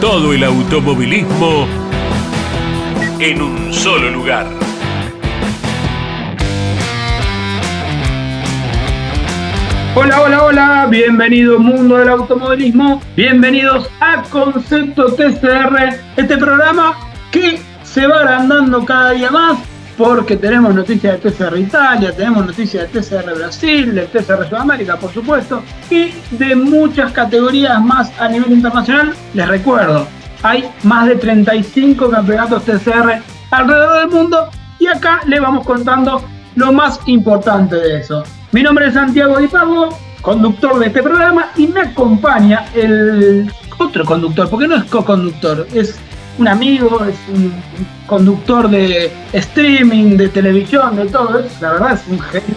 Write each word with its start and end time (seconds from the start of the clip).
Todo 0.00 0.32
el 0.32 0.42
automovilismo 0.44 1.66
en 3.18 3.42
un 3.42 3.70
solo 3.70 4.10
lugar. 4.10 4.46
Hola, 9.94 10.22
hola, 10.22 10.42
hola, 10.44 10.86
bienvenido 10.90 11.58
mundo 11.58 11.98
del 11.98 12.08
automovilismo, 12.08 13.02
bienvenidos 13.14 13.90
a 14.00 14.22
Concepto 14.22 15.14
TCR, 15.14 15.98
este 16.16 16.38
programa 16.38 16.96
que 17.30 17.60
se 17.82 18.06
va 18.06 18.20
agrandando 18.20 18.82
cada 18.86 19.10
día 19.10 19.30
más 19.30 19.58
porque 20.00 20.38
tenemos 20.38 20.74
noticias 20.74 21.22
de 21.22 21.30
TCR 21.30 21.58
Italia, 21.58 22.16
tenemos 22.16 22.46
noticias 22.46 22.90
de 22.90 23.00
TCR 23.00 23.34
Brasil, 23.34 23.94
de 23.94 24.06
TCR 24.06 24.48
Sudamérica, 24.48 24.96
por 24.96 25.12
supuesto, 25.12 25.62
y 25.90 26.14
de 26.30 26.56
muchas 26.56 27.12
categorías 27.12 27.84
más 27.84 28.10
a 28.18 28.26
nivel 28.26 28.50
internacional. 28.50 29.12
Les 29.34 29.46
recuerdo, 29.46 30.06
hay 30.42 30.70
más 30.84 31.06
de 31.06 31.16
35 31.16 32.08
campeonatos 32.08 32.64
TCR 32.64 33.20
alrededor 33.50 33.98
del 33.98 34.08
mundo 34.08 34.48
y 34.78 34.86
acá 34.86 35.20
les 35.26 35.38
vamos 35.38 35.66
contando 35.66 36.24
lo 36.54 36.72
más 36.72 36.98
importante 37.04 37.76
de 37.76 38.00
eso. 38.00 38.24
Mi 38.52 38.62
nombre 38.62 38.86
es 38.86 38.94
Santiago 38.94 39.36
Di 39.36 39.48
Pablo, 39.48 39.90
conductor 40.22 40.78
de 40.78 40.86
este 40.86 41.02
programa, 41.02 41.50
y 41.58 41.66
me 41.66 41.82
acompaña 41.82 42.64
el 42.74 43.52
otro 43.76 44.06
conductor, 44.06 44.48
porque 44.48 44.66
no 44.66 44.76
es 44.76 44.84
co-conductor, 44.84 45.66
es 45.74 46.00
un 46.40 46.48
amigo, 46.48 47.04
es 47.04 47.16
un 47.32 47.52
conductor 48.06 48.68
de 48.68 49.12
streaming, 49.32 50.16
de 50.16 50.28
televisión, 50.28 50.96
de 50.96 51.06
todo. 51.06 51.44
La 51.60 51.72
verdad 51.72 51.92
es 51.92 52.08
un 52.08 52.18
genio. 52.18 52.56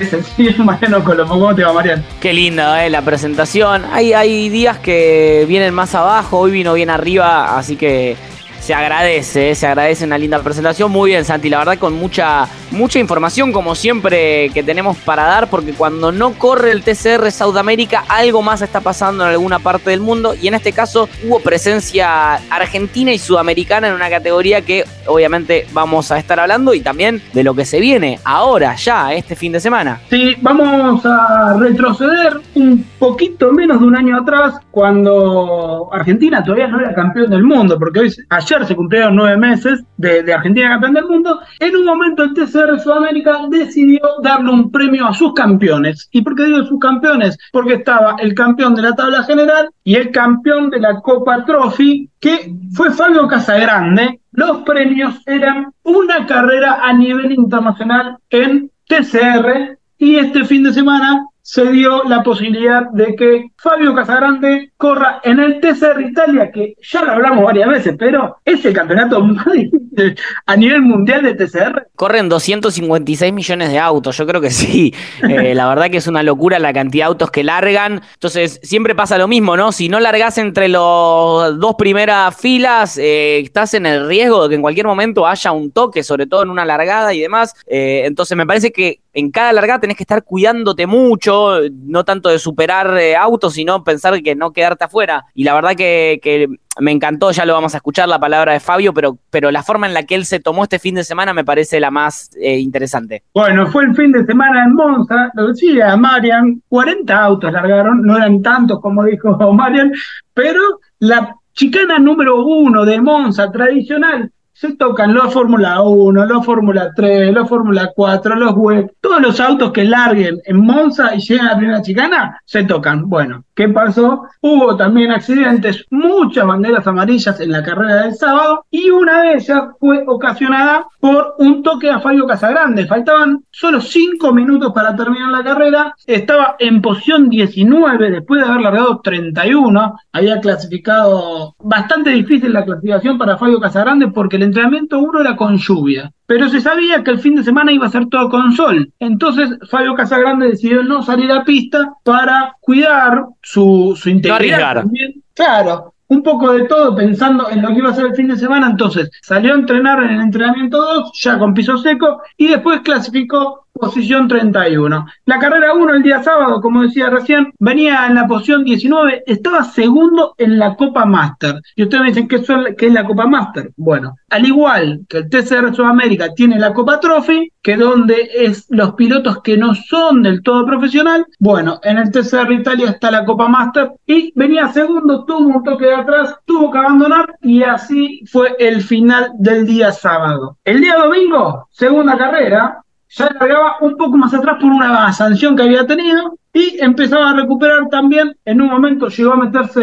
Es 0.00 0.10
sencillo, 0.10 0.64
Mariano 0.64 1.04
Colombo. 1.04 1.34
¿Cómo 1.34 1.54
te 1.54 1.62
va, 1.62 1.72
Mariano? 1.72 2.02
Qué 2.20 2.32
linda 2.32 2.84
eh, 2.84 2.90
la 2.90 3.02
presentación. 3.02 3.84
Hay, 3.92 4.12
hay 4.12 4.48
días 4.48 4.78
que 4.78 5.44
vienen 5.46 5.74
más 5.74 5.94
abajo, 5.94 6.38
hoy 6.38 6.52
vino 6.52 6.72
bien 6.74 6.88
arriba, 6.90 7.58
así 7.58 7.76
que 7.76 8.16
se 8.60 8.74
agradece, 8.74 9.50
eh, 9.50 9.54
se 9.54 9.66
agradece 9.66 10.04
una 10.04 10.18
linda 10.18 10.40
presentación. 10.40 10.90
Muy 10.90 11.10
bien, 11.10 11.24
Santi, 11.24 11.48
la 11.48 11.58
verdad 11.58 11.78
con 11.78 11.94
mucha, 11.94 12.46
mucha 12.70 12.98
información 12.98 13.52
como 13.52 13.74
siempre 13.74 14.50
que 14.50 14.62
tenemos 14.62 14.96
para 14.98 15.24
dar, 15.24 15.48
porque 15.50 15.72
cuando 15.72 16.12
no 16.12 16.32
corre 16.32 16.72
el 16.72 16.82
TCR 16.82 17.30
Sudamérica, 17.30 18.04
algo 18.08 18.42
más 18.42 18.62
está 18.62 18.80
pasando 18.80 19.24
en 19.24 19.30
alguna 19.30 19.58
parte 19.58 19.90
del 19.90 20.00
mundo 20.00 20.34
y 20.40 20.48
en 20.48 20.54
este 20.54 20.72
caso 20.72 21.08
hubo 21.24 21.40
presencia 21.40 22.34
argentina 22.50 23.12
y 23.12 23.18
sudamericana 23.18 23.88
en 23.88 23.94
una 23.94 24.10
categoría 24.10 24.62
que 24.62 24.84
obviamente 25.06 25.66
vamos 25.72 26.10
a 26.10 26.18
estar 26.18 26.38
hablando 26.38 26.74
y 26.74 26.80
también 26.80 27.22
de 27.32 27.44
lo 27.44 27.54
que 27.54 27.64
se 27.64 27.80
viene 27.80 28.18
ahora, 28.24 28.74
ya, 28.76 29.12
este 29.12 29.36
fin 29.36 29.52
de 29.52 29.60
semana. 29.60 30.00
Sí, 30.10 30.36
vamos 30.40 31.04
a 31.04 31.56
retroceder 31.58 32.40
un 32.54 32.84
poquito 32.98 33.52
menos 33.52 33.80
de 33.80 33.86
un 33.86 33.96
año 33.96 34.18
atrás, 34.18 34.54
cuando 34.70 35.88
Argentina 35.92 36.42
todavía 36.42 36.68
no 36.68 36.80
era 36.80 36.94
campeón 36.94 37.30
del 37.30 37.42
mundo, 37.42 37.78
porque 37.78 38.00
hoy, 38.00 38.14
ayer 38.30 38.66
se 38.66 38.76
cumplieron 38.76 39.16
nueve 39.16 39.36
meses 39.36 39.82
de, 39.96 40.22
de 40.22 40.32
Argentina 40.32 40.70
campeón 40.70 40.94
del 40.94 41.06
mundo. 41.06 41.40
En 41.60 41.76
un 41.76 41.84
momento 41.84 42.22
el 42.22 42.34
TCR 42.34 42.57
Sudamérica 42.78 43.46
decidió 43.48 44.00
darle 44.22 44.50
un 44.50 44.70
premio 44.70 45.06
a 45.06 45.14
sus 45.14 45.32
campeones. 45.34 46.08
¿Y 46.12 46.22
por 46.22 46.34
qué 46.34 46.44
digo 46.44 46.64
sus 46.64 46.78
campeones? 46.78 47.36
Porque 47.52 47.74
estaba 47.74 48.16
el 48.18 48.34
campeón 48.34 48.74
de 48.74 48.82
la 48.82 48.94
tabla 48.94 49.22
general 49.24 49.70
y 49.84 49.94
el 49.94 50.10
campeón 50.10 50.70
de 50.70 50.80
la 50.80 51.00
Copa 51.00 51.44
Trophy, 51.44 52.10
que 52.20 52.52
fue 52.72 52.90
Fabio 52.90 53.26
Casagrande. 53.28 54.20
Los 54.32 54.58
premios 54.62 55.20
eran 55.26 55.72
una 55.82 56.26
carrera 56.26 56.80
a 56.82 56.92
nivel 56.92 57.32
internacional 57.32 58.18
en 58.30 58.70
TCR 58.86 59.78
y 59.98 60.16
este 60.16 60.44
fin 60.44 60.62
de 60.62 60.72
semana 60.72 61.26
se 61.42 61.64
dio 61.72 62.04
la 62.04 62.22
posibilidad 62.22 62.90
de 62.90 63.16
que 63.16 63.46
Fabio 63.56 63.94
Casagrande 63.94 64.72
corra 64.78 65.20
en 65.24 65.40
el 65.40 65.60
TCR 65.60 66.00
Italia, 66.00 66.52
que 66.52 66.76
ya 66.80 67.02
lo 67.02 67.12
hablamos 67.12 67.44
varias 67.44 67.68
veces, 67.68 67.96
pero 67.98 68.38
es 68.44 68.64
el 68.64 68.72
campeonato 68.72 69.20
más 69.24 69.44
difícil 69.52 70.16
a 70.46 70.56
nivel 70.56 70.82
mundial 70.82 71.24
de 71.24 71.34
TCR. 71.34 71.88
Corren 71.96 72.28
256 72.28 73.32
millones 73.32 73.70
de 73.72 73.78
autos, 73.80 74.16
yo 74.16 74.26
creo 74.26 74.40
que 74.40 74.50
sí. 74.50 74.94
Eh, 75.28 75.54
la 75.54 75.68
verdad 75.68 75.90
que 75.90 75.96
es 75.96 76.06
una 76.06 76.22
locura 76.22 76.58
la 76.58 76.72
cantidad 76.72 77.06
de 77.06 77.08
autos 77.08 77.30
que 77.30 77.42
largan. 77.42 78.02
Entonces, 78.14 78.60
siempre 78.62 78.94
pasa 78.94 79.18
lo 79.18 79.26
mismo, 79.26 79.56
¿no? 79.56 79.72
Si 79.72 79.88
no 79.88 79.98
largas 79.98 80.38
entre 80.38 80.68
los 80.68 81.58
dos 81.58 81.74
primeras 81.76 82.36
filas, 82.36 82.96
eh, 82.98 83.40
estás 83.40 83.74
en 83.74 83.84
el 83.84 84.06
riesgo 84.06 84.44
de 84.44 84.50
que 84.50 84.54
en 84.54 84.62
cualquier 84.62 84.86
momento 84.86 85.26
haya 85.26 85.50
un 85.50 85.72
toque, 85.72 86.02
sobre 86.04 86.26
todo 86.26 86.44
en 86.44 86.50
una 86.50 86.64
largada 86.64 87.12
y 87.12 87.20
demás. 87.20 87.54
Eh, 87.66 88.02
entonces, 88.04 88.36
me 88.36 88.46
parece 88.46 88.70
que 88.70 89.00
en 89.12 89.30
cada 89.30 89.52
largada 89.52 89.80
tenés 89.80 89.96
que 89.96 90.04
estar 90.04 90.22
cuidándote 90.22 90.86
mucho, 90.86 91.58
no 91.70 92.04
tanto 92.04 92.28
de 92.28 92.38
superar 92.38 92.96
autos, 93.18 93.54
sino 93.54 93.82
pensar 93.82 94.22
que 94.22 94.36
no 94.36 94.52
quedarte. 94.76 95.24
Y 95.34 95.44
la 95.44 95.54
verdad 95.54 95.74
que, 95.76 96.20
que, 96.22 96.48
me 96.80 96.92
encantó, 96.92 97.32
ya 97.32 97.44
lo 97.44 97.54
vamos 97.54 97.74
a 97.74 97.78
escuchar 97.78 98.08
la 98.08 98.20
palabra 98.20 98.52
de 98.52 98.60
Fabio, 98.60 98.94
pero, 98.94 99.18
pero 99.30 99.50
la 99.50 99.62
forma 99.62 99.86
en 99.86 99.94
la 99.94 100.04
que 100.04 100.14
él 100.14 100.24
se 100.24 100.38
tomó 100.38 100.62
este 100.62 100.78
fin 100.78 100.94
de 100.94 101.04
semana 101.04 101.34
me 101.34 101.44
parece 101.44 101.80
la 101.80 101.90
más 101.90 102.30
eh, 102.40 102.58
interesante. 102.58 103.24
Bueno, 103.34 103.66
fue 103.66 103.84
el 103.84 103.96
fin 103.96 104.12
de 104.12 104.24
semana 104.24 104.64
en 104.64 104.74
Monza, 104.74 105.30
lo 105.34 105.48
decía 105.48 105.96
Marian, 105.96 106.62
40 106.68 107.20
autos 107.20 107.52
largaron, 107.52 108.02
no 108.02 108.16
eran 108.16 108.42
tantos 108.42 108.80
como 108.80 109.04
dijo 109.04 109.36
Marian, 109.52 109.92
pero 110.34 110.60
la 111.00 111.34
chicana 111.52 111.98
número 111.98 112.44
uno 112.44 112.84
de 112.84 113.00
Monza 113.00 113.50
tradicional 113.50 114.30
se 114.58 114.74
tocan 114.74 115.14
los 115.14 115.32
Fórmula 115.32 115.80
1, 115.82 116.26
los 116.26 116.44
Fórmula 116.44 116.90
3, 116.96 117.32
los 117.32 117.48
Fórmula 117.48 117.92
4, 117.94 118.34
los 118.34 118.54
web, 118.54 118.92
todos 119.00 119.22
los 119.22 119.38
autos 119.38 119.70
que 119.70 119.84
larguen 119.84 120.40
en 120.44 120.56
Monza 120.56 121.14
y 121.14 121.20
lleguen 121.20 121.46
a 121.46 121.52
la 121.52 121.56
primera 121.56 121.82
chicana, 121.82 122.40
se 122.44 122.64
tocan. 122.64 123.08
Bueno, 123.08 123.44
¿qué 123.54 123.68
pasó? 123.68 124.24
Hubo 124.40 124.76
también 124.76 125.12
accidentes, 125.12 125.84
muchas 125.90 126.44
banderas 126.44 126.84
amarillas 126.88 127.38
en 127.38 127.52
la 127.52 127.62
carrera 127.62 128.02
del 128.02 128.16
sábado 128.16 128.64
y 128.68 128.90
una 128.90 129.22
de 129.22 129.34
ellas 129.34 129.62
fue 129.78 130.02
ocasionada 130.04 130.86
por 130.98 131.36
un 131.38 131.62
toque 131.62 131.88
a 131.88 132.00
Fabio 132.00 132.26
Casagrande. 132.26 132.86
Faltaban 132.86 133.44
solo 133.52 133.80
5 133.80 134.32
minutos 134.32 134.72
para 134.72 134.96
terminar 134.96 135.30
la 135.30 135.44
carrera, 135.44 135.94
estaba 136.04 136.56
en 136.58 136.82
posición 136.82 137.28
19 137.28 138.10
después 138.10 138.40
de 138.40 138.48
haber 138.48 138.62
largado 138.62 139.00
31, 139.04 140.00
había 140.10 140.40
clasificado 140.40 141.54
bastante 141.60 142.10
difícil 142.10 142.52
la 142.52 142.64
clasificación 142.64 143.18
para 143.18 143.38
Fabio 143.38 143.60
Casagrande 143.60 144.08
porque 144.08 144.34
el 144.34 144.47
entrenamiento 144.48 144.98
uno 144.98 145.20
era 145.20 145.36
con 145.36 145.56
lluvia, 145.56 146.12
pero 146.26 146.48
se 146.48 146.60
sabía 146.60 147.02
que 147.02 147.10
el 147.12 147.20
fin 147.20 147.36
de 147.36 147.44
semana 147.44 147.72
iba 147.72 147.86
a 147.86 147.90
ser 147.90 148.06
todo 148.06 148.28
con 148.28 148.52
sol. 148.52 148.92
Entonces 148.98 149.50
Fabio 149.70 149.94
Casagrande 149.94 150.48
decidió 150.48 150.82
no 150.82 151.02
salir 151.02 151.30
a 151.32 151.44
pista 151.44 151.94
para 152.02 152.56
cuidar 152.60 153.24
su, 153.42 153.96
su 153.96 154.10
integridad. 154.10 154.74
No 154.74 154.80
también. 154.82 155.22
Claro, 155.34 155.94
un 156.08 156.22
poco 156.22 156.52
de 156.52 156.64
todo 156.64 156.94
pensando 156.94 157.48
en 157.50 157.62
lo 157.62 157.68
que 157.68 157.78
iba 157.78 157.90
a 157.90 157.94
ser 157.94 158.06
el 158.06 158.14
fin 158.14 158.28
de 158.28 158.36
semana. 158.36 158.68
Entonces 158.68 159.10
salió 159.22 159.54
a 159.54 159.58
entrenar 159.58 160.02
en 160.02 160.10
el 160.10 160.20
entrenamiento 160.22 160.78
2, 160.78 161.12
ya 161.22 161.38
con 161.38 161.54
piso 161.54 161.76
seco, 161.78 162.22
y 162.36 162.48
después 162.48 162.80
clasificó 162.80 163.66
posición 163.78 164.28
31. 164.28 165.06
La 165.24 165.38
carrera 165.38 165.74
1 165.74 165.94
el 165.94 166.02
día 166.02 166.22
sábado, 166.22 166.60
como 166.60 166.82
decía 166.82 167.10
recién, 167.10 167.52
venía 167.58 168.06
en 168.06 168.14
la 168.14 168.26
posición 168.26 168.64
19, 168.64 169.22
estaba 169.26 169.64
segundo 169.64 170.34
en 170.36 170.58
la 170.58 170.76
Copa 170.76 171.04
Master. 171.04 171.60
Y 171.76 171.84
ustedes 171.84 172.02
me 172.02 172.08
dicen 172.08 172.28
que 172.28 172.86
es 172.86 172.92
la 172.92 173.04
Copa 173.04 173.26
Master. 173.26 173.70
Bueno, 173.76 174.16
al 174.30 174.46
igual 174.46 175.00
que 175.08 175.18
el 175.18 175.30
TCR 175.30 175.74
Sudamérica 175.74 176.34
tiene 176.34 176.58
la 176.58 176.74
Copa 176.74 177.00
Trophy, 177.00 177.52
que 177.62 177.76
donde 177.76 178.28
es 178.34 178.66
los 178.70 178.94
pilotos 178.94 179.42
que 179.42 179.56
no 179.56 179.74
son 179.74 180.22
del 180.22 180.42
todo 180.42 180.66
profesional, 180.66 181.26
bueno, 181.38 181.80
en 181.82 181.98
el 181.98 182.10
TCR 182.10 182.52
Italia 182.52 182.90
está 182.90 183.10
la 183.10 183.24
Copa 183.24 183.48
Master 183.48 183.92
y 184.06 184.32
venía 184.34 184.68
segundo, 184.68 185.24
tuvo 185.24 185.48
un 185.48 185.62
toque 185.62 185.86
de 185.86 185.94
atrás, 185.94 186.36
tuvo 186.44 186.70
que 186.70 186.78
abandonar 186.78 187.36
y 187.42 187.62
así 187.62 188.22
fue 188.30 188.56
el 188.58 188.82
final 188.82 189.32
del 189.38 189.66
día 189.66 189.92
sábado. 189.92 190.58
El 190.64 190.80
día 190.80 190.96
domingo, 190.96 191.68
segunda 191.70 192.16
carrera, 192.16 192.82
ya 193.08 193.30
largaba 193.38 193.76
un 193.80 193.96
poco 193.96 194.16
más 194.16 194.34
atrás 194.34 194.56
por 194.60 194.70
una 194.70 195.12
sanción 195.12 195.56
que 195.56 195.62
había 195.62 195.86
tenido 195.86 196.38
y 196.52 196.76
empezaba 196.80 197.30
a 197.30 197.34
recuperar 197.34 197.88
también. 197.90 198.36
En 198.44 198.60
un 198.60 198.68
momento 198.68 199.08
llegó 199.08 199.32
a 199.32 199.36
meterse 199.36 199.80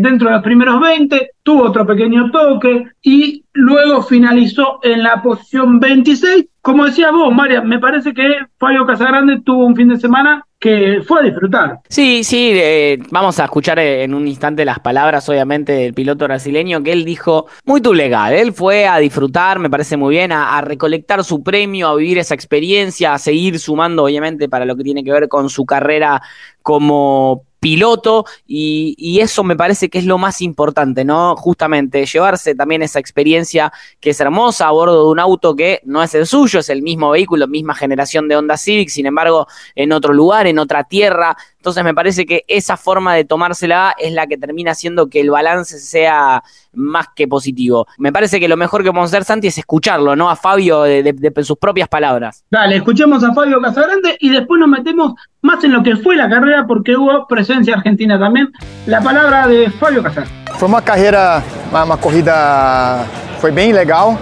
dentro 0.00 0.28
de 0.28 0.34
los 0.34 0.42
primeros 0.42 0.80
20, 0.80 1.30
tuvo 1.42 1.64
otro 1.64 1.86
pequeño 1.86 2.30
toque 2.30 2.88
y 3.02 3.44
luego 3.52 4.02
finalizó 4.02 4.80
en 4.82 5.02
la 5.02 5.22
posición 5.22 5.78
26. 5.80 6.46
Como 6.60 6.86
decía 6.86 7.10
vos, 7.10 7.32
María, 7.34 7.60
me 7.60 7.78
parece 7.78 8.14
que 8.14 8.46
Fabio 8.58 8.86
Casagrande 8.86 9.42
tuvo 9.42 9.66
un 9.66 9.76
fin 9.76 9.88
de 9.88 9.98
semana 9.98 10.44
que 10.64 11.02
fue 11.06 11.20
a 11.20 11.22
disfrutar. 11.24 11.80
Sí, 11.90 12.24
sí, 12.24 12.52
eh, 12.54 12.98
vamos 13.10 13.38
a 13.38 13.44
escuchar 13.44 13.78
en 13.80 14.14
un 14.14 14.26
instante 14.26 14.64
las 14.64 14.78
palabras, 14.80 15.28
obviamente, 15.28 15.72
del 15.72 15.92
piloto 15.92 16.24
brasileño, 16.24 16.82
que 16.82 16.92
él 16.92 17.04
dijo 17.04 17.48
muy 17.66 17.82
tu 17.82 17.92
legal. 17.92 18.32
Él 18.32 18.54
fue 18.54 18.86
a 18.86 18.96
disfrutar, 18.96 19.58
me 19.58 19.68
parece 19.68 19.98
muy 19.98 20.14
bien, 20.14 20.32
a, 20.32 20.56
a, 20.56 20.62
recolectar 20.62 21.22
su 21.22 21.42
premio, 21.42 21.88
a 21.88 21.96
vivir 21.96 22.16
esa 22.16 22.34
experiencia, 22.34 23.12
a 23.12 23.18
seguir 23.18 23.58
sumando, 23.58 24.04
obviamente, 24.04 24.48
para 24.48 24.64
lo 24.64 24.74
que 24.74 24.84
tiene 24.84 25.04
que 25.04 25.12
ver 25.12 25.28
con 25.28 25.50
su 25.50 25.66
carrera 25.66 26.22
como 26.62 27.44
piloto 27.64 28.26
y, 28.46 29.18
eso 29.22 29.42
me 29.42 29.56
parece 29.56 29.88
que 29.88 29.96
es 29.96 30.04
lo 30.04 30.18
más 30.18 30.42
importante, 30.42 31.02
¿no? 31.02 31.34
Justamente 31.34 32.04
llevarse 32.04 32.54
también 32.54 32.82
esa 32.82 32.98
experiencia 32.98 33.72
que 34.00 34.10
es 34.10 34.20
hermosa 34.20 34.68
a 34.68 34.70
bordo 34.70 35.04
de 35.04 35.10
un 35.10 35.18
auto 35.18 35.56
que 35.56 35.80
no 35.84 36.02
es 36.02 36.14
el 36.14 36.26
suyo, 36.26 36.60
es 36.60 36.68
el 36.68 36.82
mismo 36.82 37.10
vehículo, 37.10 37.48
misma 37.48 37.74
generación 37.74 38.28
de 38.28 38.36
Honda 38.36 38.58
Civic, 38.58 38.90
sin 38.90 39.06
embargo, 39.06 39.46
en 39.74 39.92
otro 39.92 40.12
lugar, 40.12 40.46
en 40.46 40.58
otra 40.58 40.84
tierra. 40.84 41.38
Entonces 41.64 41.82
me 41.82 41.94
parece 41.94 42.26
que 42.26 42.44
esa 42.46 42.76
forma 42.76 43.14
de 43.14 43.24
tomársela 43.24 43.94
es 43.96 44.12
la 44.12 44.26
que 44.26 44.36
termina 44.36 44.72
haciendo 44.72 45.08
que 45.08 45.22
el 45.22 45.30
balance 45.30 45.78
sea 45.78 46.42
más 46.74 47.06
que 47.16 47.26
positivo. 47.26 47.86
Me 47.96 48.12
parece 48.12 48.38
que 48.38 48.48
lo 48.48 48.58
mejor 48.58 48.82
que 48.82 48.90
podemos 48.90 49.10
hacer, 49.10 49.24
Santi, 49.24 49.46
es 49.46 49.56
escucharlo, 49.56 50.14
¿no? 50.14 50.28
A 50.28 50.36
Fabio 50.36 50.82
de, 50.82 51.02
de, 51.02 51.14
de 51.14 51.42
sus 51.42 51.56
propias 51.56 51.88
palabras. 51.88 52.44
Dale, 52.50 52.76
escuchemos 52.76 53.24
a 53.24 53.32
Fabio 53.32 53.62
Casagrande 53.62 54.14
y 54.20 54.28
después 54.28 54.60
nos 54.60 54.68
metemos 54.68 55.14
más 55.40 55.64
en 55.64 55.72
lo 55.72 55.82
que 55.82 55.96
fue 55.96 56.16
la 56.16 56.28
carrera 56.28 56.66
porque 56.66 56.98
hubo 56.98 57.26
presencia 57.26 57.76
argentina 57.76 58.18
también. 58.18 58.52
La 58.84 59.00
palabra 59.00 59.46
de 59.46 59.70
Fabio 59.70 60.02
Casar. 60.02 60.26
Foi 60.58 60.68
uma 60.68 60.82
carreira, 60.82 61.42
uma, 61.72 61.96
corrida, 61.96 63.06
foi 63.40 63.52
bem 63.52 63.72
legal, 63.72 64.18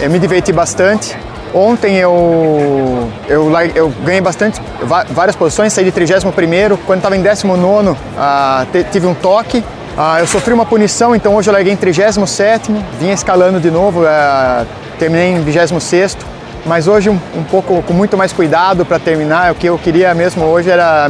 eu 0.00 0.10
me 0.10 0.20
diverti 0.20 0.52
bastante. 0.52 1.16
Ontem 1.54 1.94
eu, 1.98 3.08
eu, 3.28 3.48
eu 3.76 3.88
ganhei 4.04 4.20
bastante, 4.20 4.60
várias 5.10 5.36
posições, 5.36 5.72
saí 5.72 5.84
de 5.84 5.92
31º, 5.92 6.76
quando 6.84 6.98
estava 6.98 7.16
em 7.16 7.22
19º 7.22 7.92
uh, 7.92 8.84
tive 8.90 9.06
um 9.06 9.14
toque, 9.14 9.58
uh, 9.58 10.18
eu 10.18 10.26
sofri 10.26 10.52
uma 10.52 10.66
punição, 10.66 11.14
então 11.14 11.32
hoje 11.36 11.48
eu 11.48 11.52
larguei 11.52 11.72
em 11.72 11.76
37º, 11.76 12.82
vinha 12.98 13.14
escalando 13.14 13.60
de 13.60 13.70
novo, 13.70 14.02
uh, 14.02 14.66
terminei 14.98 15.28
em 15.28 15.44
26º, 15.44 16.16
mas 16.66 16.88
hoje 16.88 17.08
um, 17.08 17.20
um 17.36 17.44
pouco 17.44 17.80
com 17.82 17.92
muito 17.92 18.16
mais 18.16 18.32
cuidado 18.32 18.84
para 18.84 18.98
terminar, 18.98 19.52
o 19.52 19.54
que 19.54 19.68
eu 19.68 19.78
queria 19.78 20.12
mesmo 20.12 20.44
hoje 20.46 20.68
era 20.68 21.08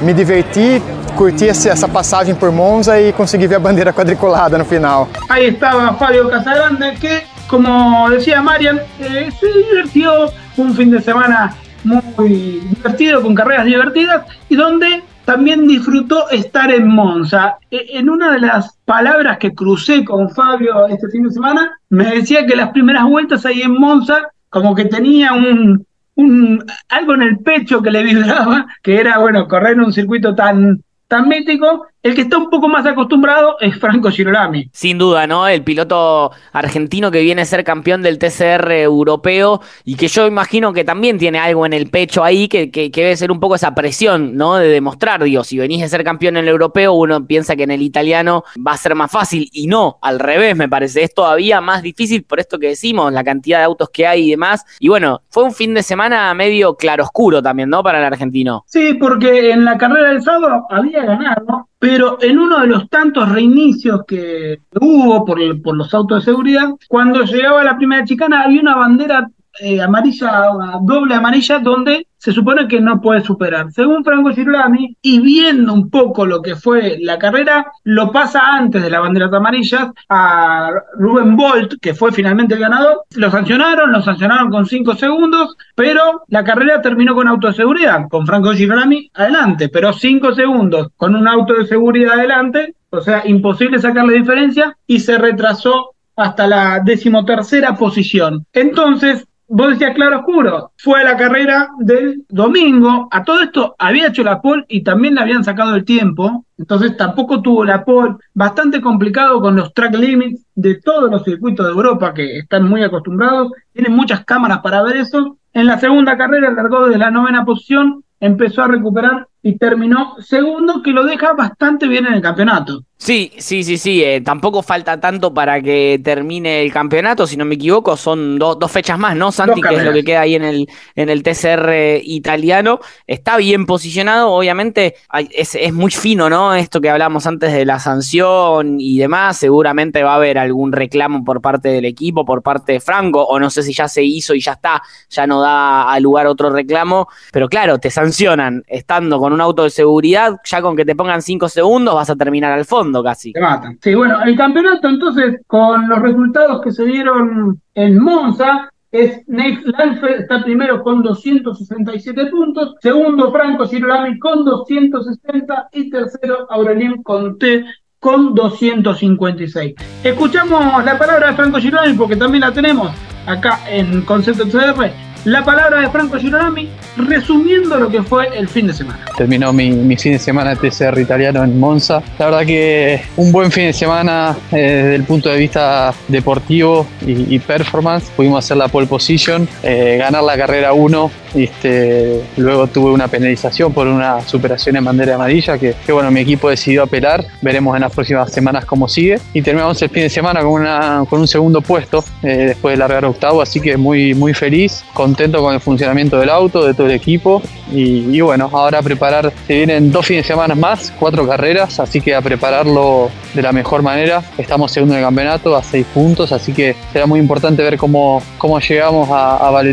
me 0.00 0.14
divertir, 0.14 0.80
curtir 1.14 1.48
essa 1.48 1.86
passagem 1.86 2.34
por 2.34 2.50
Monza 2.50 2.98
e 2.98 3.12
conseguir 3.12 3.48
ver 3.48 3.56
a 3.56 3.60
bandeira 3.60 3.92
quadriculada 3.92 4.56
no 4.56 4.64
final. 4.64 5.10
Aí 5.28 5.48
estava 5.48 5.92
Fábio 5.92 6.30
Casagrande 6.30 6.92
que 6.92 7.33
como 7.54 8.10
decía 8.10 8.42
Marian, 8.42 8.80
eh, 8.98 9.30
se 9.38 9.46
divirtió 9.46 10.26
un 10.56 10.74
fin 10.74 10.90
de 10.90 11.00
semana 11.00 11.54
muy 11.84 12.60
divertido, 12.68 13.22
con 13.22 13.36
carreras 13.36 13.64
divertidas, 13.64 14.26
y 14.48 14.56
donde 14.56 15.04
también 15.24 15.68
disfrutó 15.68 16.28
estar 16.30 16.72
en 16.72 16.88
Monza. 16.88 17.58
E, 17.70 17.96
en 17.96 18.10
una 18.10 18.32
de 18.32 18.40
las 18.40 18.76
palabras 18.84 19.38
que 19.38 19.54
crucé 19.54 20.04
con 20.04 20.30
Fabio 20.30 20.88
este 20.88 21.08
fin 21.10 21.22
de 21.22 21.30
semana, 21.30 21.78
me 21.90 22.06
decía 22.06 22.44
que 22.44 22.56
las 22.56 22.70
primeras 22.70 23.04
vueltas 23.04 23.46
ahí 23.46 23.62
en 23.62 23.78
Monza, 23.78 24.30
como 24.50 24.74
que 24.74 24.86
tenía 24.86 25.32
un, 25.32 25.86
un 26.16 26.64
algo 26.88 27.14
en 27.14 27.22
el 27.22 27.38
pecho 27.38 27.82
que 27.82 27.92
le 27.92 28.02
vibraba, 28.02 28.66
que 28.82 28.98
era, 28.98 29.18
bueno, 29.18 29.46
correr 29.46 29.74
en 29.74 29.82
un 29.82 29.92
circuito 29.92 30.34
tan, 30.34 30.82
tan 31.06 31.28
mítico, 31.28 31.86
el 32.04 32.14
que 32.14 32.20
está 32.20 32.36
un 32.36 32.50
poco 32.50 32.68
más 32.68 32.84
acostumbrado 32.84 33.56
es 33.60 33.76
Franco 33.80 34.10
Girolami. 34.10 34.68
Sin 34.72 34.98
duda, 34.98 35.26
¿no? 35.26 35.48
El 35.48 35.64
piloto 35.64 36.32
argentino 36.52 37.10
que 37.10 37.22
viene 37.22 37.40
a 37.42 37.46
ser 37.46 37.64
campeón 37.64 38.02
del 38.02 38.18
TCR 38.18 38.70
europeo 38.72 39.62
y 39.86 39.96
que 39.96 40.08
yo 40.08 40.26
imagino 40.26 40.74
que 40.74 40.84
también 40.84 41.16
tiene 41.16 41.38
algo 41.38 41.64
en 41.64 41.72
el 41.72 41.88
pecho 41.88 42.22
ahí 42.22 42.46
que, 42.46 42.70
que, 42.70 42.90
que 42.90 43.00
debe 43.00 43.16
ser 43.16 43.32
un 43.32 43.40
poco 43.40 43.54
esa 43.54 43.74
presión, 43.74 44.36
¿no? 44.36 44.56
De 44.56 44.68
demostrar, 44.68 45.24
digo, 45.24 45.44
si 45.44 45.56
venís 45.56 45.82
a 45.82 45.88
ser 45.88 46.04
campeón 46.04 46.36
en 46.36 46.44
el 46.44 46.50
europeo, 46.50 46.92
uno 46.92 47.26
piensa 47.26 47.56
que 47.56 47.62
en 47.62 47.70
el 47.70 47.80
italiano 47.80 48.44
va 48.54 48.72
a 48.72 48.76
ser 48.76 48.94
más 48.94 49.10
fácil 49.10 49.48
y 49.50 49.66
no, 49.66 49.98
al 50.02 50.18
revés, 50.18 50.54
me 50.54 50.68
parece, 50.68 51.04
es 51.04 51.14
todavía 51.14 51.62
más 51.62 51.82
difícil 51.82 52.24
por 52.24 52.38
esto 52.38 52.58
que 52.58 52.68
decimos, 52.68 53.14
la 53.14 53.24
cantidad 53.24 53.60
de 53.60 53.64
autos 53.64 53.88
que 53.88 54.06
hay 54.06 54.26
y 54.26 54.30
demás. 54.32 54.62
Y 54.78 54.88
bueno, 54.88 55.22
fue 55.30 55.44
un 55.44 55.52
fin 55.52 55.72
de 55.72 55.82
semana 55.82 56.34
medio 56.34 56.76
claroscuro 56.76 57.40
también, 57.40 57.70
¿no? 57.70 57.82
Para 57.82 57.98
el 57.98 58.04
argentino. 58.04 58.62
Sí, 58.66 58.92
porque 58.92 59.52
en 59.52 59.64
la 59.64 59.78
carrera 59.78 60.10
del 60.10 60.20
sábado 60.20 60.66
había 60.68 61.02
ganado, 61.02 61.70
pero 61.84 62.16
en 62.22 62.38
uno 62.38 62.60
de 62.60 62.66
los 62.66 62.88
tantos 62.88 63.28
reinicios 63.28 64.06
que 64.08 64.60
hubo 64.80 65.22
por, 65.26 65.38
los 65.76 65.92
autos 65.92 66.24
de 66.24 66.32
seguridad, 66.32 66.70
cuando 66.88 67.22
llegaba 67.24 67.62
la 67.62 67.76
primera 67.76 68.06
chicana 68.06 68.42
había 68.42 68.62
una 68.62 68.74
bandera 68.74 69.28
eh, 69.60 69.80
amarilla, 69.80 70.50
doble 70.82 71.14
amarilla, 71.14 71.58
donde 71.58 72.06
se 72.24 72.32
supone 72.32 72.66
que 72.66 72.80
no 72.80 73.00
puede 73.00 73.20
superar. 73.20 73.70
Según 73.70 74.02
Franco 74.02 74.30
Girolami, 74.30 74.96
y 75.02 75.20
viendo 75.20 75.74
un 75.74 75.90
poco 75.90 76.24
lo 76.24 76.40
que 76.40 76.56
fue 76.56 76.96
la 77.00 77.18
carrera, 77.18 77.70
lo 77.84 78.10
pasa 78.10 78.56
antes 78.56 78.82
de 78.82 78.88
la 78.88 79.00
bandera 79.00 79.26
amarilla 79.26 79.92
a 80.08 80.70
Ruben 80.94 81.36
Bolt, 81.36 81.74
que 81.82 81.92
fue 81.92 82.12
finalmente 82.12 82.54
el 82.54 82.60
ganador. 82.60 83.02
Lo 83.16 83.30
sancionaron, 83.30 83.92
lo 83.92 84.00
sancionaron 84.00 84.50
con 84.50 84.64
5 84.64 84.94
segundos, 84.94 85.54
pero 85.74 86.22
la 86.28 86.42
carrera 86.42 86.80
terminó 86.80 87.14
con 87.14 87.28
auto 87.28 87.48
de 87.48 87.54
seguridad, 87.54 88.08
con 88.08 88.26
Franco 88.26 88.52
Girolami 88.52 89.10
adelante, 89.12 89.68
pero 89.68 89.92
5 89.92 90.34
segundos 90.34 90.88
con 90.96 91.14
un 91.14 91.28
auto 91.28 91.52
de 91.54 91.66
seguridad 91.66 92.14
adelante, 92.14 92.74
o 92.88 93.02
sea, 93.02 93.22
imposible 93.26 93.78
sacarle 93.78 94.14
diferencia, 94.14 94.76
y 94.86 95.00
se 95.00 95.18
retrasó 95.18 95.90
hasta 96.16 96.46
la 96.46 96.80
decimotercera 96.80 97.74
posición. 97.74 98.46
Entonces, 98.52 99.26
vos 99.48 99.70
decías 99.70 99.94
claro 99.94 100.20
oscuro, 100.20 100.72
fue 100.76 101.04
la 101.04 101.16
carrera 101.16 101.70
del 101.78 102.24
domingo, 102.28 103.08
a 103.10 103.24
todo 103.24 103.40
esto 103.40 103.74
había 103.78 104.08
hecho 104.08 104.22
la 104.22 104.40
pole 104.40 104.64
y 104.68 104.82
también 104.82 105.14
le 105.14 105.20
habían 105.20 105.44
sacado 105.44 105.74
el 105.74 105.84
tiempo, 105.84 106.44
entonces 106.56 106.96
tampoco 106.96 107.42
tuvo 107.42 107.64
la 107.64 107.84
pole, 107.84 108.16
bastante 108.32 108.80
complicado 108.80 109.40
con 109.40 109.56
los 109.56 109.72
track 109.74 109.94
limits 109.94 110.44
de 110.54 110.76
todos 110.76 111.10
los 111.10 111.24
circuitos 111.24 111.66
de 111.66 111.72
Europa 111.72 112.14
que 112.14 112.38
están 112.38 112.68
muy 112.68 112.82
acostumbrados, 112.82 113.52
tienen 113.72 113.92
muchas 113.92 114.24
cámaras 114.24 114.60
para 114.60 114.82
ver 114.82 114.96
eso. 114.96 115.38
En 115.52 115.66
la 115.66 115.78
segunda 115.78 116.16
carrera 116.16 116.50
largó 116.50 116.88
de 116.88 116.98
la 116.98 117.10
novena 117.10 117.44
posición, 117.44 118.02
empezó 118.20 118.62
a 118.62 118.68
recuperar 118.68 119.28
y 119.46 119.58
terminó 119.58 120.16
segundo, 120.20 120.82
que 120.82 120.90
lo 120.90 121.04
deja 121.04 121.34
bastante 121.34 121.86
bien 121.86 122.06
en 122.06 122.14
el 122.14 122.22
campeonato. 122.22 122.82
Sí, 122.96 123.32
sí, 123.36 123.64
sí, 123.64 123.76
sí. 123.76 124.02
Eh, 124.02 124.22
tampoco 124.22 124.62
falta 124.62 124.98
tanto 124.98 125.34
para 125.34 125.60
que 125.60 126.00
termine 126.02 126.62
el 126.62 126.72
campeonato, 126.72 127.26
si 127.26 127.36
no 127.36 127.44
me 127.44 127.56
equivoco, 127.56 127.98
son 127.98 128.38
do, 128.38 128.54
dos 128.54 128.72
fechas 128.72 128.98
más, 128.98 129.14
¿no, 129.14 129.30
Santi? 129.30 129.60
Que 129.60 129.74
es 129.74 129.84
lo 129.84 129.92
que 129.92 130.04
queda 130.04 130.22
ahí 130.22 130.36
en 130.36 130.44
el, 130.44 130.66
en 130.94 131.10
el 131.10 131.22
TCR 131.22 132.00
italiano. 132.02 132.80
Está 133.06 133.36
bien 133.36 133.66
posicionado, 133.66 134.30
obviamente 134.30 134.94
es, 135.32 135.54
es 135.54 135.74
muy 135.74 135.90
fino, 135.90 136.30
¿no? 136.30 136.54
Esto 136.54 136.80
que 136.80 136.88
hablamos 136.88 137.26
antes 137.26 137.52
de 137.52 137.66
la 137.66 137.78
sanción 137.78 138.80
y 138.80 138.96
demás. 138.96 139.36
Seguramente 139.36 140.02
va 140.02 140.12
a 140.12 140.16
haber 140.16 140.38
algún 140.38 140.72
reclamo 140.72 141.24
por 141.24 141.42
parte 141.42 141.68
del 141.68 141.84
equipo, 141.84 142.24
por 142.24 142.42
parte 142.42 142.72
de 142.72 142.80
Franco, 142.80 143.22
o 143.22 143.38
no 143.38 143.50
sé 143.50 143.62
si 143.62 143.74
ya 143.74 143.86
se 143.86 144.02
hizo 144.02 144.34
y 144.34 144.40
ya 144.40 144.52
está, 144.52 144.80
ya 145.10 145.26
no 145.26 145.42
da 145.42 145.92
a 145.92 146.00
lugar 146.00 146.26
otro 146.26 146.48
reclamo. 146.48 147.08
Pero 147.30 147.50
claro, 147.50 147.78
te 147.78 147.90
sancionan 147.90 148.64
estando 148.66 149.18
con 149.18 149.33
un 149.34 149.40
auto 149.40 149.64
de 149.64 149.70
seguridad, 149.70 150.36
ya 150.44 150.62
con 150.62 150.76
que 150.76 150.84
te 150.84 150.96
pongan 150.96 151.20
cinco 151.22 151.48
segundos 151.48 151.94
vas 151.94 152.10
a 152.10 152.16
terminar 152.16 152.52
al 152.52 152.64
fondo 152.64 153.02
casi. 153.02 153.32
Te 153.32 153.40
matan. 153.40 153.78
Sí, 153.82 153.94
bueno, 153.94 154.22
el 154.22 154.36
campeonato 154.36 154.88
entonces, 154.88 155.40
con 155.46 155.88
los 155.88 155.98
resultados 155.98 156.62
que 156.62 156.72
se 156.72 156.84
dieron 156.84 157.60
en 157.74 157.98
Monza, 157.98 158.70
es 158.94 159.26
Nate 159.26 159.60
Lanfe, 159.64 160.18
está 160.18 160.44
primero 160.44 160.82
con 160.84 161.02
267 161.02 162.26
puntos, 162.26 162.76
segundo 162.80 163.32
Franco 163.32 163.66
Girolami 163.66 164.20
con 164.20 164.44
260 164.44 165.68
y 165.72 165.90
tercero 165.90 166.46
Aurelien 166.48 167.02
Conté 167.02 167.64
con 167.98 168.34
256. 168.36 169.74
Escuchamos 170.04 170.84
la 170.84 170.96
palabra 170.96 171.30
de 171.30 171.34
Franco 171.34 171.58
Girolami 171.58 171.94
porque 171.94 172.14
también 172.14 172.42
la 172.42 172.52
tenemos 172.52 172.92
acá 173.26 173.58
en 173.68 174.02
Concepto 174.02 174.44
CR 174.44 174.92
la 175.24 175.44
palabra 175.44 175.80
de 175.80 175.90
Franco 175.90 176.18
Girolami 176.18 176.68
resumiendo 176.96 177.78
lo 177.78 177.88
que 177.88 178.02
fue 178.02 178.28
el 178.36 178.48
fin 178.48 178.66
de 178.66 178.74
semana. 178.74 179.04
Terminó 179.16 179.52
mi, 179.52 179.70
mi 179.70 179.96
fin 179.96 180.12
de 180.12 180.18
semana 180.18 180.54
de 180.54 180.68
TCR 180.68 180.98
italiano 180.98 181.42
en 181.42 181.58
Monza. 181.58 182.02
La 182.18 182.26
verdad 182.26 182.46
que 182.46 183.02
un 183.16 183.32
buen 183.32 183.50
fin 183.50 183.66
de 183.66 183.72
semana 183.72 184.36
eh, 184.52 184.56
desde 184.56 184.94
el 184.94 185.04
punto 185.04 185.28
de 185.28 185.38
vista 185.38 185.94
deportivo 186.08 186.86
y, 187.06 187.38
performance. 187.38 188.10
Pudimos 188.16 188.44
hacer 188.44 188.56
la 188.56 188.68
pole 188.68 188.86
position, 188.86 189.48
eh, 189.62 189.96
ganar 189.98 190.22
la 190.22 190.36
carrera 190.36 190.72
1. 190.72 191.10
Este, 191.34 192.22
luego 192.36 192.68
tuve 192.68 192.92
una 192.92 193.08
penalización 193.08 193.72
por 193.72 193.88
una 193.88 194.20
superación 194.22 194.76
en 194.76 194.84
bandera 194.84 195.16
amarilla 195.16 195.58
que, 195.58 195.74
que, 195.84 195.92
bueno, 195.92 196.10
mi 196.10 196.20
equipo 196.20 196.48
decidió 196.48 196.84
apelar. 196.84 197.24
Veremos 197.42 197.74
en 197.74 197.82
las 197.82 197.92
próximas 197.92 198.32
semanas 198.32 198.64
cómo 198.64 198.88
sigue. 198.88 199.18
Y 199.32 199.42
terminamos 199.42 199.80
el 199.82 199.90
fin 199.90 200.04
de 200.04 200.10
semana 200.10 200.42
con, 200.42 200.52
una, 200.52 201.04
con 201.08 201.20
un 201.20 201.28
segundo 201.28 201.60
puesto 201.60 202.04
eh, 202.22 202.46
después 202.48 202.74
de 202.74 202.78
largar 202.78 203.04
octavo, 203.04 203.42
así 203.42 203.60
que 203.60 203.76
muy, 203.76 204.14
muy 204.14 204.34
feliz, 204.34 204.84
con 204.92 205.13
contento 205.14 205.40
con 205.40 205.54
el 205.54 205.60
funcionamiento 205.60 206.18
del 206.18 206.28
auto, 206.28 206.66
de 206.66 206.74
todo 206.74 206.88
el 206.88 206.92
equipo 206.92 207.40
Y, 207.74 208.20
bueno, 208.20 208.48
ahora 208.52 208.82
preparar, 208.82 209.32
se 209.46 209.54
vienen 209.54 209.90
dos 209.90 210.06
fines 210.06 210.24
de 210.24 210.28
semana 210.28 210.54
más, 210.54 210.92
cuatro 210.98 211.26
carreras, 211.26 211.80
así 211.80 212.00
que 212.00 212.14
a 212.14 212.20
prepararlo 212.20 213.10
de 213.34 213.42
la 213.42 213.52
mejor 213.52 213.82
manera. 213.82 214.22
Estamos 214.38 214.72
segundo 214.72 214.94
en 214.94 215.00
el 215.00 215.06
campeonato 215.06 215.56
a 215.56 215.62
seis 215.62 215.86
puntos, 215.92 216.32
así 216.32 216.52
que 216.52 216.76
será 216.92 217.06
muy 217.06 217.18
importante 217.18 217.62
ver 217.62 217.76
cómo, 217.76 218.22
cómo 218.38 218.60
llegamos 218.60 219.10
a, 219.10 219.36
a 219.36 219.64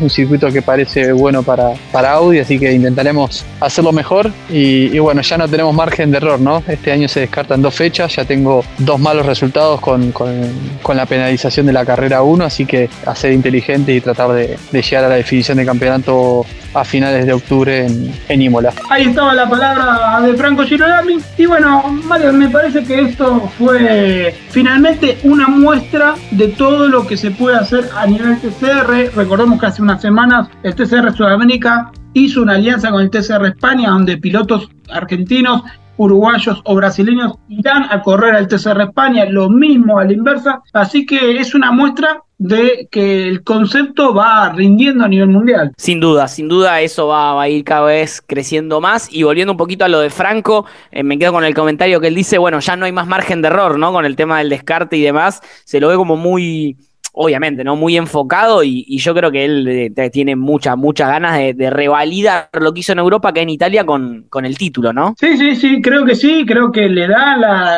un 0.00 0.10
circuito 0.10 0.50
que 0.50 0.62
parece 0.62 1.12
bueno 1.12 1.42
para, 1.42 1.72
para 1.92 2.12
Audi, 2.12 2.38
así 2.38 2.58
que 2.58 2.72
intentaremos 2.72 3.44
hacerlo 3.60 3.92
mejor. 3.92 4.30
Y, 4.50 4.98
bueno, 4.98 5.22
ya 5.22 5.38
no 5.38 5.48
tenemos 5.48 5.74
margen 5.74 6.10
de 6.10 6.18
error, 6.18 6.40
¿no? 6.40 6.62
Este 6.66 6.92
año 6.92 7.08
se 7.08 7.20
descartan 7.20 7.62
dos 7.62 7.74
fechas, 7.74 8.14
ya 8.14 8.24
tengo 8.24 8.64
dos 8.78 8.98
malos 9.00 9.26
resultados 9.26 9.80
con, 9.80 10.12
con, 10.12 10.96
la 10.96 11.06
penalización 11.06 11.66
de 11.66 11.72
la 11.72 11.84
carrera 11.84 12.22
1, 12.22 12.44
así 12.44 12.64
que 12.64 12.88
a 13.04 13.14
ser 13.14 13.32
inteligente 13.32 13.92
y 13.94 14.00
tratar 14.00 14.32
de, 14.32 14.56
llegar 14.72 15.04
a 15.04 15.08
la 15.08 15.16
definición 15.16 15.58
de 15.58 15.66
campeonato 15.66 16.46
a 16.76 16.84
finales 16.84 17.24
de 17.26 17.32
octubre 17.32 17.86
en, 18.28 18.42
Imola. 18.42 18.72
Ahí 18.90 19.04
estaba 19.04 19.34
la 19.34 19.48
palabra 19.48 20.20
de 20.20 20.34
Franco 20.34 20.64
Girolami. 20.64 21.18
Y 21.38 21.46
bueno, 21.46 21.82
Mario, 22.04 22.32
me 22.32 22.48
parece 22.50 22.84
que 22.84 23.00
esto 23.00 23.50
fue 23.56 24.34
finalmente 24.50 25.18
una 25.22 25.48
muestra 25.48 26.14
de 26.30 26.48
todo 26.48 26.88
lo 26.88 27.06
que 27.06 27.16
se 27.16 27.30
puede 27.30 27.56
hacer 27.56 27.88
a 27.96 28.06
nivel 28.06 28.38
TCR. 28.38 29.16
Recordemos 29.16 29.58
que 29.58 29.66
hace 29.66 29.82
unas 29.82 30.02
semanas 30.02 30.48
el 30.62 30.74
TCR 30.74 31.16
Sudamérica 31.16 31.90
hizo 32.12 32.42
una 32.42 32.54
alianza 32.54 32.90
con 32.90 33.00
el 33.00 33.10
TCR 33.10 33.46
España, 33.46 33.90
donde 33.90 34.18
pilotos 34.18 34.68
argentinos 34.90 35.62
uruguayos 35.96 36.60
o 36.64 36.74
brasileños 36.74 37.32
irán 37.48 37.84
a 37.90 38.02
correr 38.02 38.34
al 38.34 38.48
TCR 38.48 38.82
España, 38.82 39.24
lo 39.24 39.48
mismo 39.48 39.98
a 39.98 40.04
la 40.04 40.12
inversa, 40.12 40.62
así 40.74 41.06
que 41.06 41.38
es 41.38 41.54
una 41.54 41.72
muestra 41.72 42.22
de 42.38 42.88
que 42.90 43.28
el 43.28 43.42
concepto 43.42 44.14
va 44.14 44.52
rindiendo 44.52 45.04
a 45.04 45.08
nivel 45.08 45.28
mundial. 45.28 45.72
Sin 45.76 46.00
duda, 46.00 46.28
sin 46.28 46.48
duda 46.48 46.80
eso 46.80 47.08
va, 47.08 47.40
a 47.40 47.48
ir 47.48 47.64
cada 47.64 47.86
vez 47.86 48.22
creciendo 48.26 48.80
más 48.80 49.12
y 49.12 49.22
volviendo 49.22 49.52
un 49.52 49.56
poquito 49.56 49.84
a 49.84 49.88
lo 49.88 50.00
de 50.00 50.10
Franco, 50.10 50.66
eh, 50.90 51.02
me 51.02 51.18
quedo 51.18 51.32
con 51.32 51.44
el 51.44 51.54
comentario 51.54 52.00
que 52.00 52.08
él 52.08 52.14
dice, 52.14 52.38
bueno, 52.38 52.60
ya 52.60 52.76
no 52.76 52.84
hay 52.84 52.92
más 52.92 53.06
margen 53.06 53.42
de 53.42 53.48
error, 53.48 53.78
¿no? 53.78 53.92
Con 53.92 54.04
el 54.04 54.16
tema 54.16 54.38
del 54.38 54.50
descarte 54.50 54.96
y 54.96 55.02
demás, 55.02 55.40
se 55.64 55.80
lo 55.80 55.88
ve 55.88 55.96
como 55.96 56.16
muy 56.16 56.76
obviamente, 57.18 57.64
¿no? 57.64 57.76
Muy 57.76 57.96
enfocado 57.96 58.62
y, 58.62 58.84
yo 58.98 59.14
creo 59.14 59.30
que 59.30 59.44
él 59.44 59.66
eh, 59.96 60.10
tiene 60.10 60.36
muchas, 60.36 60.76
muchas 60.76 61.08
ganas 61.08 61.38
de, 61.38 61.70
revalidar 61.70 62.50
lo 62.60 62.72
que 62.72 62.80
hizo 62.80 62.92
en 62.92 62.98
Europa 62.98 63.32
que 63.32 63.40
en 63.40 63.48
Italia 63.48 63.84
con, 63.84 64.26
con, 64.28 64.44
el 64.44 64.58
título, 64.58 64.92
¿no? 64.92 65.14
Sí, 65.18 65.36
sí, 65.36 65.56
sí, 65.56 65.80
creo 65.80 66.04
que 66.04 66.14
sí, 66.14 66.44
creo 66.46 66.70
que 66.70 66.88
le 66.88 67.08
da 67.08 67.36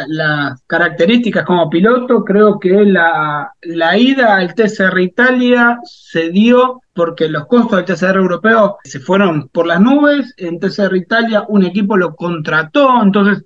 las 0.09 0.61
características 0.67 1.45
como 1.45 1.71
piloto, 1.71 2.25
creo 2.25 2.59
que 2.59 2.85
la, 2.85 3.53
la 3.63 3.97
ida 3.97 4.37
al 4.37 4.55
TCR 4.55 4.99
Italia 5.01 5.79
se 5.85 6.31
dio 6.31 6.81
porque 6.99 7.29
los 7.29 7.47
costos 7.47 7.77
del 7.77 7.85
TCR 7.85 8.17
europeo 8.17 8.79
se 8.83 8.99
fueron 8.99 9.51
por 9.51 9.69
las 9.69 9.81
nubes, 9.81 10.35
en 10.37 10.59
TCR 10.59 10.97
Italia 10.97 11.45
un 11.47 11.65
equipo 11.65 11.97
lo 11.97 12.17
contrató, 12.17 13.01
entonces 13.01 13.45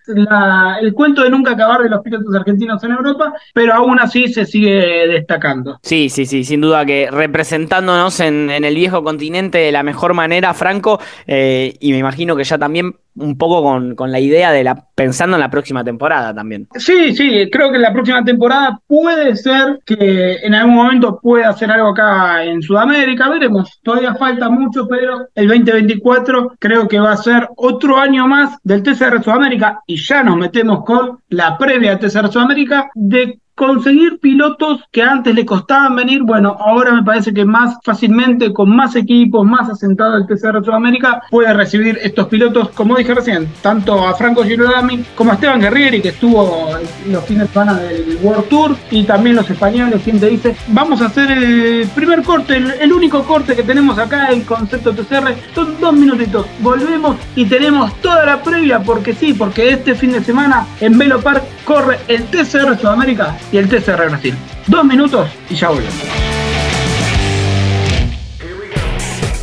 el 0.80 0.94
cuento 0.94 1.22
de 1.22 1.28
nunca 1.28 1.50
acabar 1.50 1.82
de 1.82 1.90
los 1.90 2.00
pilotos 2.00 2.34
argentinos 2.34 2.82
en 2.82 2.92
Europa, 2.92 3.34
pero 3.52 3.74
aún 3.74 4.00
así 4.00 4.32
se 4.32 4.46
sigue 4.46 5.06
destacando. 5.06 5.78
Sí, 5.82 6.08
sí, 6.08 6.24
sí, 6.24 6.44
sin 6.44 6.62
duda 6.62 6.86
que 6.86 7.10
representándonos 7.10 8.20
en, 8.20 8.48
el 8.48 8.74
viejo 8.74 9.04
continente 9.04 9.58
de 9.58 9.70
la 9.70 9.82
mejor 9.82 10.14
manera, 10.14 10.54
Franco, 10.54 10.98
eh, 11.26 11.76
y 11.78 11.92
me 11.92 11.98
imagino 11.98 12.34
que 12.34 12.44
ya 12.44 12.56
también 12.56 12.96
un 13.14 13.36
poco 13.36 13.62
con, 13.62 13.94
con, 13.94 14.10
la 14.10 14.20
idea 14.20 14.52
de 14.52 14.64
la 14.64 14.86
pensando 14.94 15.36
en 15.36 15.40
la 15.40 15.50
próxima 15.50 15.84
temporada 15.84 16.34
también. 16.34 16.68
Sí, 16.74 17.14
sí, 17.14 17.48
creo 17.50 17.70
que 17.70 17.78
la 17.78 17.92
próxima 17.92 18.24
temporada 18.24 18.80
puede 18.86 19.36
ser 19.36 19.80
que 19.84 20.36
en 20.42 20.54
algún 20.54 20.76
momento 20.76 21.18
pueda 21.20 21.50
hacer 21.50 21.70
algo 21.70 21.88
acá 21.88 22.44
en 22.44 22.62
Sudamérica, 22.62 23.28
veremos, 23.28 23.80
todavía 23.82 24.14
falta 24.14 24.48
mucho, 24.48 24.86
pero 24.88 25.26
el 25.34 25.48
2024 25.48 26.54
creo 26.58 26.88
que 26.88 27.00
va 27.00 27.12
a 27.12 27.16
ser 27.16 27.48
otro 27.56 27.98
año 27.98 28.26
más 28.26 28.56
del 28.62 28.82
TCR 28.82 29.22
Sudamérica 29.22 29.80
y 29.86 29.96
ya 29.96 30.22
nos 30.22 30.36
metemos 30.36 30.84
con 30.84 31.18
la 31.28 31.58
previa 31.58 31.98
TCR 31.98 32.30
Sudamérica 32.30 32.90
de 32.94 33.38
conseguir 33.62 34.18
pilotos 34.18 34.80
que 34.90 35.04
antes 35.04 35.32
le 35.32 35.46
costaban 35.46 35.94
venir, 35.94 36.24
bueno, 36.24 36.56
ahora 36.58 36.92
me 36.92 37.04
parece 37.04 37.32
que 37.32 37.44
más 37.44 37.78
fácilmente, 37.84 38.52
con 38.52 38.74
más 38.74 38.96
equipos, 38.96 39.46
más 39.46 39.70
asentado 39.70 40.16
el 40.16 40.26
TCR 40.26 40.64
Sudamérica, 40.64 41.22
puede 41.30 41.54
recibir 41.54 41.96
estos 42.02 42.26
pilotos, 42.26 42.70
como 42.70 42.96
dije 42.96 43.14
recién, 43.14 43.46
tanto 43.62 44.04
a 44.04 44.14
Franco 44.14 44.42
Girolami 44.42 45.04
como 45.14 45.30
a 45.30 45.34
Esteban 45.34 45.60
Guerrieri, 45.60 46.02
que 46.02 46.08
estuvo 46.08 46.70
los 47.06 47.24
fines 47.24 47.46
de 47.46 47.52
semana 47.52 47.74
del 47.74 48.18
World 48.20 48.48
Tour, 48.48 48.76
y 48.90 49.04
también 49.04 49.36
los 49.36 49.48
españoles, 49.48 50.02
quien 50.02 50.18
te 50.18 50.26
dice, 50.26 50.56
vamos 50.66 51.00
a 51.00 51.06
hacer 51.06 51.30
el 51.30 51.86
primer 51.94 52.24
corte, 52.24 52.56
el, 52.56 52.92
único 52.92 53.22
corte 53.22 53.54
que 53.54 53.62
tenemos 53.62 53.96
acá, 53.96 54.26
el 54.26 54.42
concepto 54.42 54.92
TCR, 54.92 55.36
son 55.54 55.78
dos 55.78 55.92
minutitos, 55.92 56.46
volvemos 56.58 57.16
y 57.36 57.44
tenemos 57.44 57.94
toda 58.00 58.26
la 58.26 58.42
previa, 58.42 58.80
porque 58.80 59.14
sí, 59.14 59.34
porque 59.34 59.70
este 59.70 59.94
fin 59.94 60.10
de 60.10 60.24
semana 60.24 60.66
en 60.80 60.98
Velo 60.98 61.20
Park 61.20 61.44
corre 61.64 62.00
el 62.08 62.24
TCR 62.24 62.76
Sudamérica 62.76 63.36
y 63.52 63.58
el 63.58 63.68
TCR 63.68 64.08
Brasil. 64.08 64.34
Dos 64.66 64.84
minutos 64.84 65.30
y 65.50 65.54
ya 65.54 65.68
volvemos. 65.68 65.94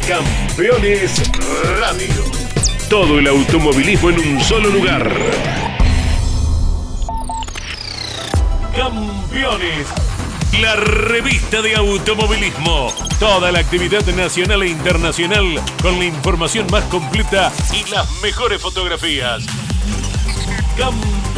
Campeones 0.07 1.31
Radio. 1.79 2.23
Todo 2.89 3.19
el 3.19 3.27
automovilismo 3.27 4.09
en 4.09 4.19
un 4.19 4.43
solo 4.43 4.69
lugar. 4.69 5.07
Campeones. 8.75 9.87
La 10.59 10.75
revista 10.75 11.61
de 11.61 11.75
automovilismo. 11.75 12.91
Toda 13.19 13.51
la 13.51 13.59
actividad 13.59 14.03
nacional 14.15 14.63
e 14.63 14.69
internacional 14.69 15.61
con 15.83 15.99
la 15.99 16.05
información 16.05 16.65
más 16.71 16.83
completa 16.85 17.51
y 17.71 17.87
las 17.91 18.09
mejores 18.23 18.59
fotografías. 18.59 19.45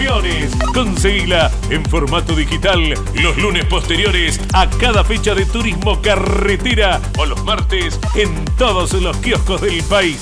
Campeones. 0.01 0.51
Conseguila 0.73 1.51
en 1.69 1.85
formato 1.85 2.35
digital 2.35 2.81
los 3.13 3.37
lunes 3.37 3.65
posteriores 3.65 4.39
a 4.51 4.67
cada 4.67 5.03
fecha 5.03 5.35
de 5.35 5.45
turismo 5.45 6.01
carretera 6.01 6.99
o 7.19 7.25
los 7.25 7.43
martes 7.43 7.99
en 8.15 8.43
todos 8.57 8.93
los 8.93 9.15
kioscos 9.17 9.61
del 9.61 9.83
país. 9.83 10.17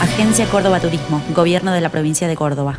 Agencia 0.00 0.46
Córdoba 0.46 0.78
Turismo, 0.78 1.20
Gobierno 1.34 1.72
de 1.72 1.80
la 1.80 1.88
Provincia 1.88 2.28
de 2.28 2.36
Córdoba. 2.36 2.78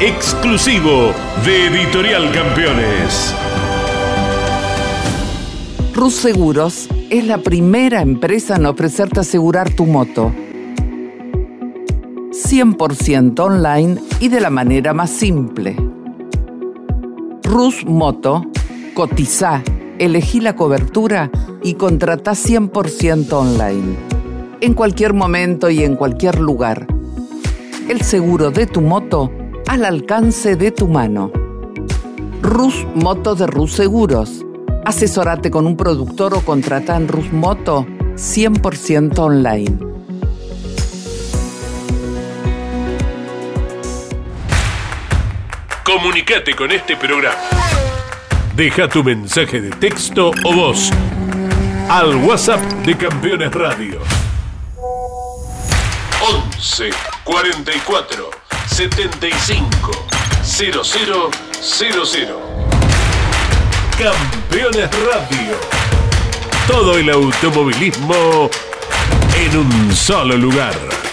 exclusivo 0.00 1.12
de 1.44 1.66
Editorial 1.66 2.32
Campeones. 2.32 3.34
Rus 5.94 6.14
Seguros 6.14 6.88
es 7.10 7.26
la 7.26 7.36
primera 7.36 8.00
empresa 8.00 8.56
en 8.56 8.64
ofrecerte 8.64 9.20
asegurar 9.20 9.68
tu 9.68 9.84
moto. 9.84 10.32
100% 12.32 13.38
online 13.40 14.00
y 14.20 14.28
de 14.28 14.40
la 14.40 14.48
manera 14.48 14.94
más 14.94 15.10
simple. 15.10 15.76
Rus 17.42 17.84
Moto, 17.84 18.46
cotiza, 18.94 19.62
elegí 19.98 20.40
la 20.40 20.56
cobertura 20.56 21.30
y 21.62 21.74
contrata 21.74 22.30
100% 22.30 23.30
online. 23.34 23.96
En 24.62 24.72
cualquier 24.72 25.12
momento 25.12 25.68
y 25.68 25.84
en 25.84 25.96
cualquier 25.96 26.38
lugar. 26.40 26.86
El 27.90 28.00
seguro 28.00 28.50
de 28.50 28.66
tu 28.66 28.80
moto 28.80 29.30
al 29.70 29.84
alcance 29.84 30.56
de 30.56 30.72
tu 30.72 30.88
mano. 30.88 31.30
Rus 32.42 32.84
Moto 32.96 33.36
de 33.36 33.46
Rus 33.46 33.72
Seguros. 33.74 34.44
Asesorate 34.84 35.48
con 35.48 35.64
un 35.64 35.76
productor 35.76 36.34
o 36.34 36.40
contrata 36.40 36.96
en 36.96 37.06
Rus 37.06 37.32
Moto 37.32 37.86
100% 38.16 39.16
online. 39.20 39.78
Comunicate 45.84 46.56
con 46.56 46.72
este 46.72 46.96
programa. 46.96 47.38
Deja 48.56 48.88
tu 48.88 49.04
mensaje 49.04 49.60
de 49.60 49.70
texto 49.70 50.32
o 50.46 50.52
voz 50.52 50.90
al 51.88 52.16
WhatsApp 52.16 52.60
de 52.84 52.96
Campeones 52.96 53.52
Radio. 53.52 54.00
11 56.58 56.90
44 57.22 58.39
75 58.80 59.92
0000. 60.42 61.30
Campeones 63.98 64.88
Radio. 65.04 65.54
Todo 66.66 66.96
el 66.96 67.10
automovilismo 67.10 68.48
en 69.36 69.58
un 69.58 69.94
solo 69.94 70.34
lugar. 70.38 71.09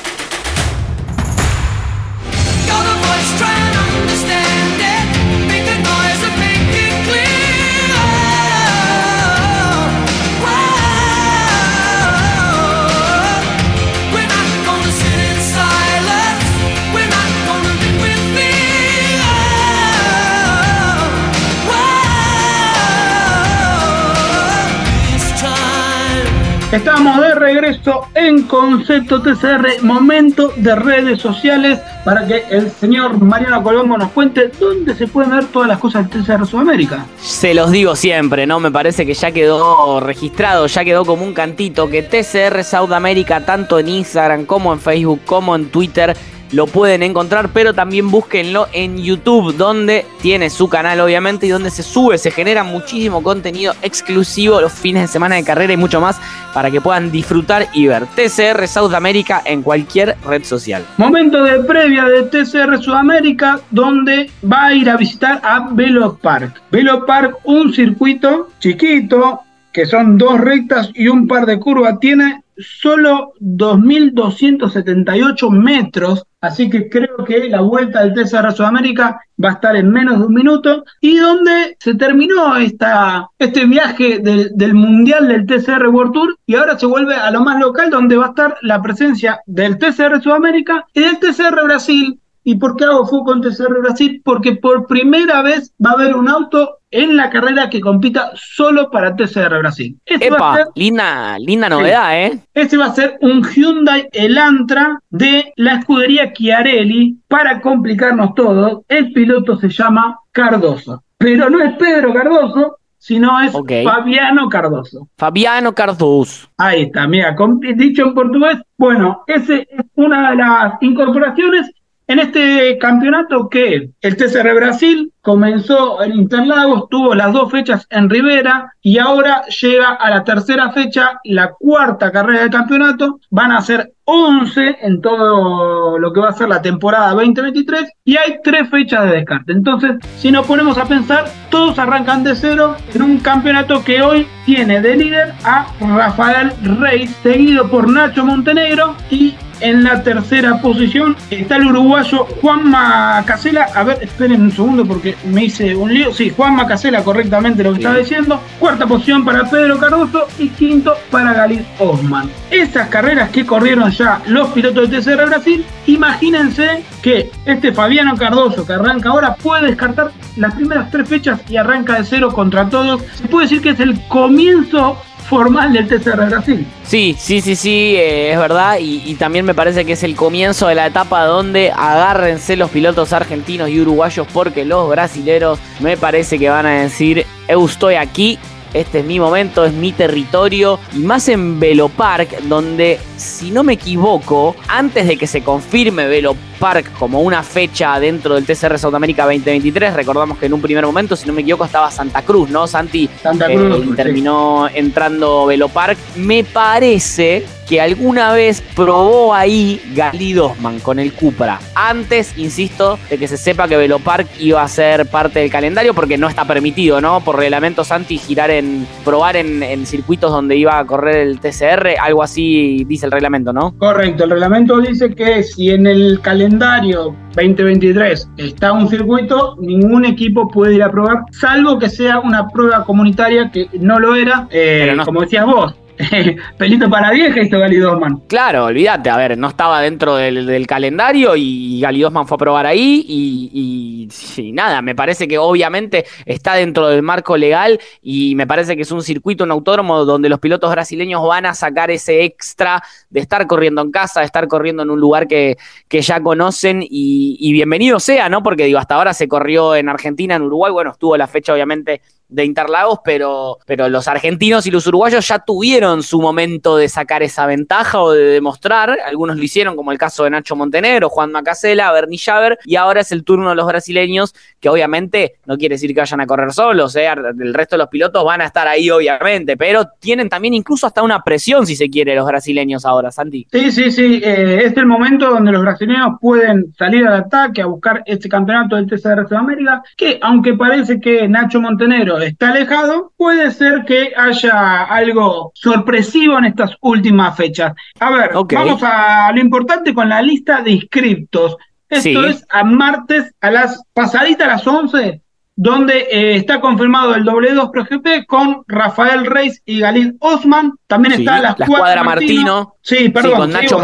Estamos 26.70 27.22
de 27.22 27.34
regreso 27.34 28.10
en 28.14 28.44
Concepto 28.44 29.22
TCR, 29.22 29.84
momento 29.84 30.52
de 30.58 30.76
redes 30.76 31.22
sociales 31.22 31.80
para 32.04 32.28
que 32.28 32.44
el 32.50 32.70
señor 32.70 33.18
Mariano 33.22 33.64
Colombo 33.64 33.98
nos 33.98 34.12
cuente 34.12 34.52
dónde 34.60 34.94
se 34.94 35.08
pueden 35.08 35.32
ver 35.32 35.46
todas 35.46 35.70
las 35.70 35.80
cosas 35.80 36.10
del 36.10 36.26
TCR 36.26 36.46
Sudamérica. 36.46 37.06
Se 37.22 37.54
los 37.54 37.72
digo 37.72 37.96
siempre, 37.96 38.46
¿no? 38.46 38.60
Me 38.60 38.70
parece 38.70 39.06
que 39.06 39.14
ya 39.14 39.32
quedó 39.32 40.02
registrado, 40.02 40.68
ya 40.68 40.84
quedó 40.84 41.06
como 41.06 41.24
un 41.24 41.34
cantito 41.34 41.90
que 41.90 42.04
TCR 42.04 42.62
Sudamérica, 42.66 43.46
tanto 43.46 43.80
en 43.80 43.88
Instagram 43.88 44.44
como 44.44 44.74
en 44.74 44.82
Facebook 44.82 45.22
como 45.26 45.56
en 45.56 45.70
Twitter, 45.70 46.18
lo 46.52 46.68
pueden 46.68 47.04
encontrar, 47.04 47.50
pero 47.54 47.74
también 47.74 48.10
búsquenlo 48.10 48.68
en 48.72 48.98
YouTube, 48.98 49.56
donde 49.56 50.06
tiene 50.22 50.50
su 50.50 50.70
canal 50.70 51.00
obviamente 51.00 51.48
y 51.48 51.50
donde 51.50 51.72
se 51.72 51.84
sube, 51.84 52.18
se 52.18 52.32
genera 52.32 52.64
muchísimo 52.64 53.22
contenido 53.24 53.74
exclusivo 53.82 54.62
los 54.62 54.72
fines 54.72 55.04
de 55.04 55.08
semana 55.08 55.36
de 55.36 55.44
carrera 55.44 55.74
y 55.74 55.78
mucho 55.78 56.02
más 56.02 56.20
para 56.54 56.72
que 56.72 56.82
puedan 56.82 57.12
disfrutar 57.12 57.68
y 57.74 57.88
ver 57.88 58.06
TCR 58.08 58.68
Sudamérica 58.68 59.42
en 59.46 59.62
cualquier 59.62 60.16
red 60.26 60.44
social. 60.44 60.86
Momento 60.98 61.44
de 61.44 61.60
previa 61.64 62.06
de 62.06 62.24
TCR 62.24 62.82
Sudamérica, 62.82 63.60
donde 63.72 64.30
va 64.50 64.68
a 64.68 64.74
ir 64.74 64.90
a 64.90 64.98
visitar 64.98 65.40
a 65.44 65.70
Velo 65.72 66.18
Park. 66.22 66.62
Velo 66.72 67.06
Park, 67.06 67.38
un 67.44 67.74
circuito 67.74 68.50
chiquito, 68.60 69.42
que 69.72 69.86
son 69.86 70.18
dos 70.18 70.40
rectas 70.40 70.90
y 70.96 71.08
un 71.08 71.28
par 71.28 71.46
de 71.46 71.60
curvas, 71.60 72.00
tiene 72.00 72.42
solo 72.60 73.34
2.278 73.40 75.50
metros, 75.52 76.26
así 76.42 76.70
que 76.70 76.90
creo 76.90 77.24
que 77.26 77.50
la 77.50 77.62
vuelta 77.62 78.04
del 78.04 78.14
TCR 78.14 78.52
Sudamérica 78.54 79.22
va 79.44 79.50
a 79.50 79.54
estar 79.54 79.76
en 79.76 79.92
menos 79.92 80.20
de 80.20 80.26
un 80.26 80.34
minuto, 80.34 80.84
y 81.02 81.18
donde 81.18 81.78
se 81.80 81.96
terminó 81.96 82.56
esta, 82.58 83.30
este 83.38 83.66
viaje 83.66 84.20
del, 84.20 84.52
del 84.56 84.74
Mundial 84.74 85.28
del 85.28 85.46
TCR 85.46 85.88
World 85.88 86.14
Tour, 86.14 86.38
y 86.46 86.56
ahora 86.56 86.78
se 86.78 86.86
vuelve 86.86 87.16
a 87.16 87.32
lo 87.32 87.42
más 87.42 87.60
local, 87.60 87.90
donde 87.90 88.18
va 88.18 88.26
a 88.26 88.30
estar 88.30 88.58
la 88.62 88.82
presencia 88.82 89.42
del 89.46 89.78
TCR 89.78 90.22
Sudamérica 90.22 90.86
y 90.94 91.02
del 91.02 91.20
TCR 91.20 91.64
Brasil, 91.64 92.20
¿Y 92.48 92.56
por 92.56 92.78
qué 92.78 92.86
hago 92.86 93.06
foco 93.06 93.34
en 93.34 93.42
TCR 93.42 93.82
Brasil? 93.82 94.22
Porque 94.24 94.56
por 94.56 94.88
primera 94.88 95.42
vez 95.42 95.74
va 95.86 95.90
a 95.90 95.94
haber 95.96 96.16
un 96.16 96.30
auto 96.30 96.78
en 96.92 97.18
la 97.18 97.30
carrera 97.30 97.70
que 97.70 97.82
compita 97.82 98.32
solo 98.36 98.90
para 98.90 99.18
TCR 99.18 99.60
Brasil. 99.60 100.00
Este 100.06 100.28
Epa, 100.28 100.56
ser, 100.56 100.68
linda, 100.76 101.38
linda 101.40 101.68
novedad, 101.68 102.10
sí, 102.10 102.16
¿eh? 102.16 102.40
Este 102.54 102.78
va 102.78 102.86
a 102.86 102.96
ser 102.96 103.18
un 103.20 103.44
Hyundai 103.44 104.08
Elantra 104.14 104.98
de 105.10 105.52
la 105.58 105.74
escudería 105.74 106.32
Chiarelli. 106.32 107.18
Para 107.28 107.60
complicarnos 107.60 108.34
todo, 108.34 108.86
el 108.88 109.12
piloto 109.12 109.58
se 109.58 109.68
llama 109.68 110.18
Cardoso. 110.32 111.04
Pero 111.18 111.50
no 111.50 111.62
es 111.62 111.76
Pedro 111.76 112.14
Cardoso, 112.14 112.78
sino 112.98 113.42
es 113.42 113.54
okay. 113.54 113.84
Fabiano 113.84 114.48
Cardoso. 114.48 115.10
Fabiano 115.18 115.76
Cardoso. 115.76 116.48
Ahí 116.58 116.84
está, 116.84 117.08
mira, 117.08 117.36
dicho 117.76 118.04
en 118.04 118.14
portugués. 118.14 118.60
Bueno, 118.78 119.24
ese 119.28 119.68
es 119.70 119.86
una 119.96 120.32
de 120.32 120.38
las 120.38 120.74
incorporaciones 120.80 121.72
en 122.08 122.20
este 122.20 122.78
campeonato 122.78 123.50
que 123.50 123.90
el 124.02 124.18
TCR 124.18 124.56
Brasil 124.56 125.12
comenzó 125.22 126.02
en 126.02 126.14
Interlagos, 126.14 126.88
tuvo 126.90 127.14
las 127.14 127.34
dos 127.34 127.52
fechas 127.52 127.86
en 127.90 128.10
Rivera 128.10 128.74
y 128.82 128.98
ahora 128.98 129.44
llega 129.48 129.94
a 129.94 130.10
la 130.10 130.24
tercera 130.24 130.72
fecha, 130.72 131.20
la 131.26 131.52
cuarta 131.52 132.10
carrera 132.12 132.42
del 132.42 132.50
campeonato. 132.50 133.20
Van 133.30 133.52
a 133.52 133.62
ser 133.62 133.92
11 134.06 134.78
en 134.84 135.02
todo 135.02 136.00
lo 136.00 136.14
que 136.14 136.22
va 136.22 136.30
a 136.30 136.34
ser 136.34 136.48
la 136.48 136.62
temporada 136.62 137.12
2023 137.12 137.92
y 138.06 138.16
hay 138.16 138.40
tres 138.42 138.70
fechas 138.70 139.04
de 139.04 139.18
descarte. 139.18 139.52
Entonces, 139.52 139.98
si 140.16 140.32
nos 140.32 140.46
ponemos 140.46 140.78
a 140.78 140.86
pensar, 140.86 141.26
todos 141.50 141.78
arrancan 141.78 142.24
de 142.24 142.34
cero 142.34 142.78
en 142.94 143.02
un 143.02 143.20
campeonato 143.20 143.84
que 143.84 144.02
hoy 144.02 144.26
tiene 144.46 144.80
de 144.80 144.96
líder 144.96 145.34
a 145.44 145.68
Rafael 145.82 146.54
Reis, 146.80 147.14
seguido 147.22 147.70
por 147.70 147.92
Nacho 147.92 148.24
Montenegro 148.24 148.96
y 149.12 149.36
en 149.60 149.84
la 149.84 150.04
tercera 150.04 150.62
posición 150.62 151.16
está 151.30 151.58
el 151.58 151.68
uruguayo 151.68 152.26
Juanma 152.42 153.24
Casela. 153.26 153.68
A 153.76 153.84
ver, 153.84 154.00
esperen 154.02 154.42
un 154.42 154.52
segundo 154.52 154.86
porque 154.86 155.16
me 155.26 155.46
hice 155.46 155.76
un 155.76 155.94
lío. 155.94 156.14
Sí, 156.14 156.32
Juanma 156.36 156.68
Casela, 156.68 157.04
correctamente 157.04 157.64
lo 157.64 157.72
que 157.72 157.80
estaba 157.80 157.98
diciendo. 157.98 158.42
Cuarta 158.60 158.86
posición 158.86 159.26
para 159.26 159.50
Pedro 159.50 159.78
Cardoso 159.78 160.28
y 160.38 160.50
quinto 160.50 160.94
para 161.12 161.34
Galit 161.34 161.66
Osman. 161.80 162.30
Esas 162.52 162.90
carreras 162.90 163.30
que 163.30 163.46
corrieron 163.46 163.92
ya 163.92 164.22
los 164.28 164.50
pilotos 164.50 164.90
de 164.90 165.00
TCR 165.00 165.28
Brasil, 165.28 165.66
imagínense 165.86 166.84
que 167.02 167.32
este 167.46 167.72
Fabiano 167.72 168.16
Cardoso 168.18 168.66
que 168.66 168.74
arranca 168.74 169.10
ahora 169.10 169.36
puede 169.36 169.68
descartar 169.68 170.12
las 170.36 170.54
primeras 170.56 170.92
tres 170.92 171.08
fechas 171.08 171.40
y 171.50 171.58
arranca 171.58 171.96
de 171.96 172.04
cero 172.04 172.32
contra 172.32 172.70
todos. 172.70 173.02
Se 173.16 173.28
puede 173.28 173.46
decir 173.46 173.62
que 173.62 173.70
es 173.70 173.80
el 173.80 174.00
comienzo 174.08 174.98
formal 175.28 175.74
del 175.74 175.88
TCR 175.88 176.30
Brasil. 176.30 176.66
Sí, 176.84 177.16
sí, 177.18 177.42
sí, 177.42 177.56
sí, 177.56 177.96
eh, 177.96 178.32
es 178.32 178.40
verdad. 178.40 178.78
Y, 178.80 179.16
también 179.16 179.46
me 179.46 179.54
parece 179.54 179.84
que 179.86 179.94
es 179.94 180.04
el 180.04 180.16
comienzo 180.16 180.68
de 180.68 180.76
la 180.76 180.88
etapa 180.88 181.26
donde 181.26 181.72
agárrense 181.72 182.56
los 182.56 182.70
pilotos 182.70 183.14
argentinos 183.14 183.70
y 183.70 183.82
uruguayos 183.82 184.28
porque 184.32 184.64
los 184.64 184.90
brasileros 184.90 185.60
me 185.80 185.98
parece 185.98 186.38
que 186.38 186.50
van 186.50 186.66
a 186.66 186.82
decir, 186.82 187.26
eu 187.48 187.66
estoy 187.66 187.96
aquí 187.96 188.38
este 188.74 189.00
es 189.00 189.06
mi 189.06 189.20
momento, 189.20 189.66
es 189.66 189.74
mi 189.74 189.92
territorio, 189.92 190.80
y 190.94 191.00
más 191.00 191.30
en 191.30 191.60
Velo 191.60 191.90
Park, 191.90 192.38
donde, 192.44 193.00
si 193.16 193.50
no 193.50 193.64
me 193.64 193.74
equivoco, 193.74 194.56
antes 194.68 195.08
de 195.08 195.18
que 195.18 195.26
se 195.26 195.42
confirme 195.42 196.06
Velo 196.08 196.36
Park 196.60 196.92
como 196.98 197.22
una 197.22 197.44
fecha 197.44 198.00
dentro 198.00 198.36
del 198.36 198.46
TCR 198.46 198.78
Sudamérica 198.78 199.24
2023, 199.24 199.94
recordamos 199.94 200.38
que 200.38 200.48
en 200.48 200.54
un 200.54 200.62
primer 200.62 200.86
momento, 200.86 201.16
si 201.16 201.28
no 201.28 201.34
me 201.34 201.42
equivoco, 201.42 201.66
estaba 201.66 201.92
Santa 201.92 202.22
Cruz, 202.22 202.50
¿no? 202.50 202.68
Santi 202.68 203.10
Santa 203.22 203.48
Cruz, 203.48 203.86
eh, 203.86 203.96
terminó 203.96 204.68
sí. 204.68 204.78
entrando 204.78 205.46
Velo 205.46 205.70
Park. 205.70 205.98
Me 206.16 206.44
parece 206.44 207.46
que 207.68 207.82
alguna 207.82 208.32
vez 208.32 208.64
probó 208.76 209.34
ahí 209.34 209.82
Gali 209.94 210.34
Dosman 210.34 210.80
con 210.80 211.00
el 211.00 211.14
Cupra. 211.14 211.60
Antes, 211.76 212.38
insisto, 212.38 212.98
de 213.10 213.18
que 213.18 213.28
se 213.28 213.38
sepa 213.38 213.68
que 213.68 213.76
Velopark 213.76 214.28
iba 214.40 214.64
a 214.64 214.68
ser 214.68 215.06
parte 215.08 215.40
del 215.40 215.52
calendario, 215.52 215.94
porque 215.94 216.18
no 216.18 216.30
está 216.30 216.46
permitido, 216.46 217.02
¿no? 217.02 217.20
Por 217.22 217.38
reglamento 217.38 217.84
Santi 217.84 218.18
girar 218.18 218.52
en, 218.52 218.88
probar 219.04 219.36
en, 219.36 219.62
en, 219.64 219.86
circuitos 219.86 220.32
donde 220.32 220.56
iba 220.56 220.80
a 220.80 220.86
correr 220.86 221.18
el 221.28 221.40
TCR, 221.40 222.00
algo 222.02 222.24
así 222.24 222.86
dice 222.88 223.06
el 223.06 223.12
reglamento, 223.12 223.52
¿no? 223.52 223.76
Correcto, 223.78 224.24
el 224.24 224.32
reglamento 224.32 224.80
dice 224.80 225.14
que 225.14 225.44
si 225.44 225.70
en 225.70 225.88
el 225.88 226.22
calendario 226.22 226.47
2023 226.50 228.30
está 228.38 228.72
un 228.72 228.88
circuito, 228.88 229.56
ningún 229.60 230.06
equipo 230.06 230.48
puede 230.50 230.76
ir 230.76 230.84
a 230.84 230.92
probar, 230.92 231.24
salvo 231.32 231.78
que 231.80 231.90
sea 231.90 232.20
una 232.20 232.48
prueba 232.48 232.84
comunitaria 232.86 233.52
que 233.52 233.70
no 233.80 234.00
lo 234.00 234.16
era, 234.16 234.48
eh, 234.52 234.94
no, 234.96 235.06
como 235.06 235.22
decías 235.22 235.46
vos, 235.46 235.76
pelito 236.58 236.90
para 236.90 237.12
vieja 237.12 237.42
hizo 237.42 237.60
Gali 237.60 237.78
Dosman. 237.78 238.18
Claro, 238.28 238.66
olvídate, 238.66 239.10
a 239.10 239.18
ver, 239.18 239.38
no 239.38 239.48
estaba 239.48 239.82
dentro 239.82 240.16
del, 240.16 240.68
calendario 240.68 241.36
y 241.36 241.80
Gali 241.80 242.02
Dosman 242.02 242.28
fue 242.28 242.36
a 242.36 242.38
probar 242.38 242.66
ahí 242.66 243.06
y, 243.08 244.10
nada, 244.54 244.82
me 244.82 244.96
parece 244.96 245.28
que 245.28 245.38
obviamente 245.38 246.06
está 246.26 246.56
dentro 246.56 246.88
del 246.88 247.02
marco 247.02 247.38
legal 247.38 247.80
y 248.02 248.36
me 248.36 248.48
parece 248.48 248.76
que 248.76 248.82
es 248.84 248.92
un 248.92 249.02
circuito, 249.02 249.44
un 249.44 249.52
autódromo 249.52 250.06
donde 250.06 250.30
los 250.30 250.40
pilotos 250.40 250.72
brasileños 250.72 251.26
van 251.26 251.46
a 251.46 251.54
sacar 251.54 251.92
ese 251.92 252.24
extra 252.24 252.82
de 253.10 253.20
estar 253.20 253.48
corriendo 253.48 253.82
en 253.82 253.92
casa, 253.92 254.22
de 254.22 254.26
estar 254.26 254.48
corriendo 254.48 254.84
en 254.84 254.90
un 254.90 255.00
lugar 255.00 255.28
que, 255.28 255.58
que 255.88 256.02
ya 256.02 256.22
conocen 256.22 256.82
y, 256.82 257.38
y 257.40 257.52
bienvenido 257.54 258.00
sea, 258.00 258.30
¿no? 258.30 258.44
Porque 258.44 258.66
digo, 258.66 258.80
hasta 258.80 258.96
ahora 258.96 259.14
se 259.14 259.28
corrió 259.28 259.76
en 259.76 259.90
Argentina, 259.90 260.36
en 260.36 260.44
Uruguay, 260.44 260.72
bueno, 260.72 260.92
estuvo 260.92 261.18
la 261.18 261.28
fecha 261.28 261.54
obviamente 261.54 262.02
de 262.30 262.46
Interlagos, 262.46 263.00
pero, 263.04 263.60
pero 263.66 263.90
los 263.90 264.08
argentinos 264.08 264.68
y 264.68 264.72
los 264.72 264.86
uruguayos 264.88 265.28
ya 265.28 265.40
tuvieron 265.40 266.04
su 266.04 266.22
momento 266.22 266.78
de 266.78 266.90
sacar 266.90 267.24
esa 267.24 267.46
ventaja 267.46 268.02
o 268.02 268.12
de 268.12 268.24
demostrar. 268.26 268.98
Algunos 269.06 269.38
lo 269.38 269.44
hicieron, 269.44 269.76
como 269.76 269.92
el 269.92 269.98
caso 269.98 270.24
de 270.24 270.32
Nacho 270.32 270.56
Montenegro, 270.56 271.10
Juan 271.10 271.32
Macasela, 271.32 271.92
Bernie 271.92 272.18
Javer, 272.18 272.60
y 272.66 272.76
ahora 272.76 273.02
es 273.02 273.12
el 273.12 273.24
turno 273.24 273.50
de 273.50 273.56
los 273.56 273.66
brasileños, 273.66 274.34
que 274.60 274.70
obviamente 274.70 275.36
no 275.46 275.58
quiere 275.58 275.76
decir 275.76 275.94
que 275.94 276.02
vayan 276.02 276.22
a 276.22 276.28
correr 276.28 276.52
solos, 276.54 276.96
¿eh? 276.96 277.08
el 277.08 277.54
resto 277.54 277.76
de 277.76 277.80
los 277.80 277.90
pilotos 277.90 278.24
van 278.24 278.42
a 278.42 278.46
estar 278.46 278.68
ahí, 278.68 278.90
obviamente, 278.90 279.56
pero 279.56 279.86
tienen 280.00 280.30
también 280.30 280.54
incluso 280.54 280.88
hasta 280.88 281.02
una 281.02 281.24
presión, 281.24 281.66
si 281.66 281.76
se 281.76 281.90
quiere, 281.90 282.16
los 282.16 282.26
brasileños 282.26 282.86
ahora, 282.86 283.12
Santi. 283.12 283.48
Sí, 283.52 283.72
sí, 283.72 283.92
sí, 283.92 284.22
eh, 284.24 284.64
es 284.66 284.76
el 284.76 284.86
momento 284.86 285.30
donde 285.30 285.52
los 285.52 285.62
brasileños 285.62 286.18
pueden 286.20 286.74
salir 286.78 287.06
al 287.08 287.16
ataque 287.16 287.62
a 287.62 287.68
buscar 287.68 288.04
este 288.06 288.28
campeonato 288.28 288.76
del 288.76 288.88
TCR 288.88 289.28
Sudamérica, 289.28 289.82
que 289.96 290.20
aunque 290.22 290.54
parece 290.54 291.00
que 291.00 291.28
Nacho 291.28 291.62
Montenegro 291.62 292.17
está 292.22 292.50
alejado, 292.50 293.14
puede 293.18 293.52
ser 293.52 293.84
que 293.86 294.14
haya 294.16 294.84
algo 294.84 295.52
sorpresivo 295.54 296.38
en 296.38 296.46
estas 296.46 296.76
últimas 296.82 297.36
fechas. 297.36 297.74
A 298.00 298.10
ver, 298.12 298.32
vamos 298.34 298.82
a 298.84 299.32
lo 299.34 299.40
importante 299.40 299.94
con 299.94 300.10
la 300.10 300.22
lista 300.22 300.62
de 300.62 300.72
inscriptos. 300.72 301.58
Esto 301.90 302.26
es 302.26 302.46
a 302.50 302.64
martes 302.64 303.34
a 303.40 303.52
las 303.52 303.82
pasaditas 303.94 304.48
a 304.48 304.52
las 304.52 304.68
11 304.68 305.22
donde 305.60 306.08
eh, 306.12 306.36
está 306.36 306.62
confirmado 306.62 307.16
el 307.16 307.26
W2 307.26 307.72
Pro 307.72 307.84
GP 307.84 308.28
con 308.28 308.64
Rafael 308.68 309.26
Reis 309.26 309.60
y 309.66 309.80
Galín 309.80 310.16
Osman. 310.20 310.74
También 310.86 311.20
está 311.20 311.40
la, 311.40 311.56
escuadra 311.58 312.04
Martino. 312.04 312.76
Sí, 312.84 313.10
perdón. 313.10 313.38
con 313.38 313.52
Nacho, 313.52 313.82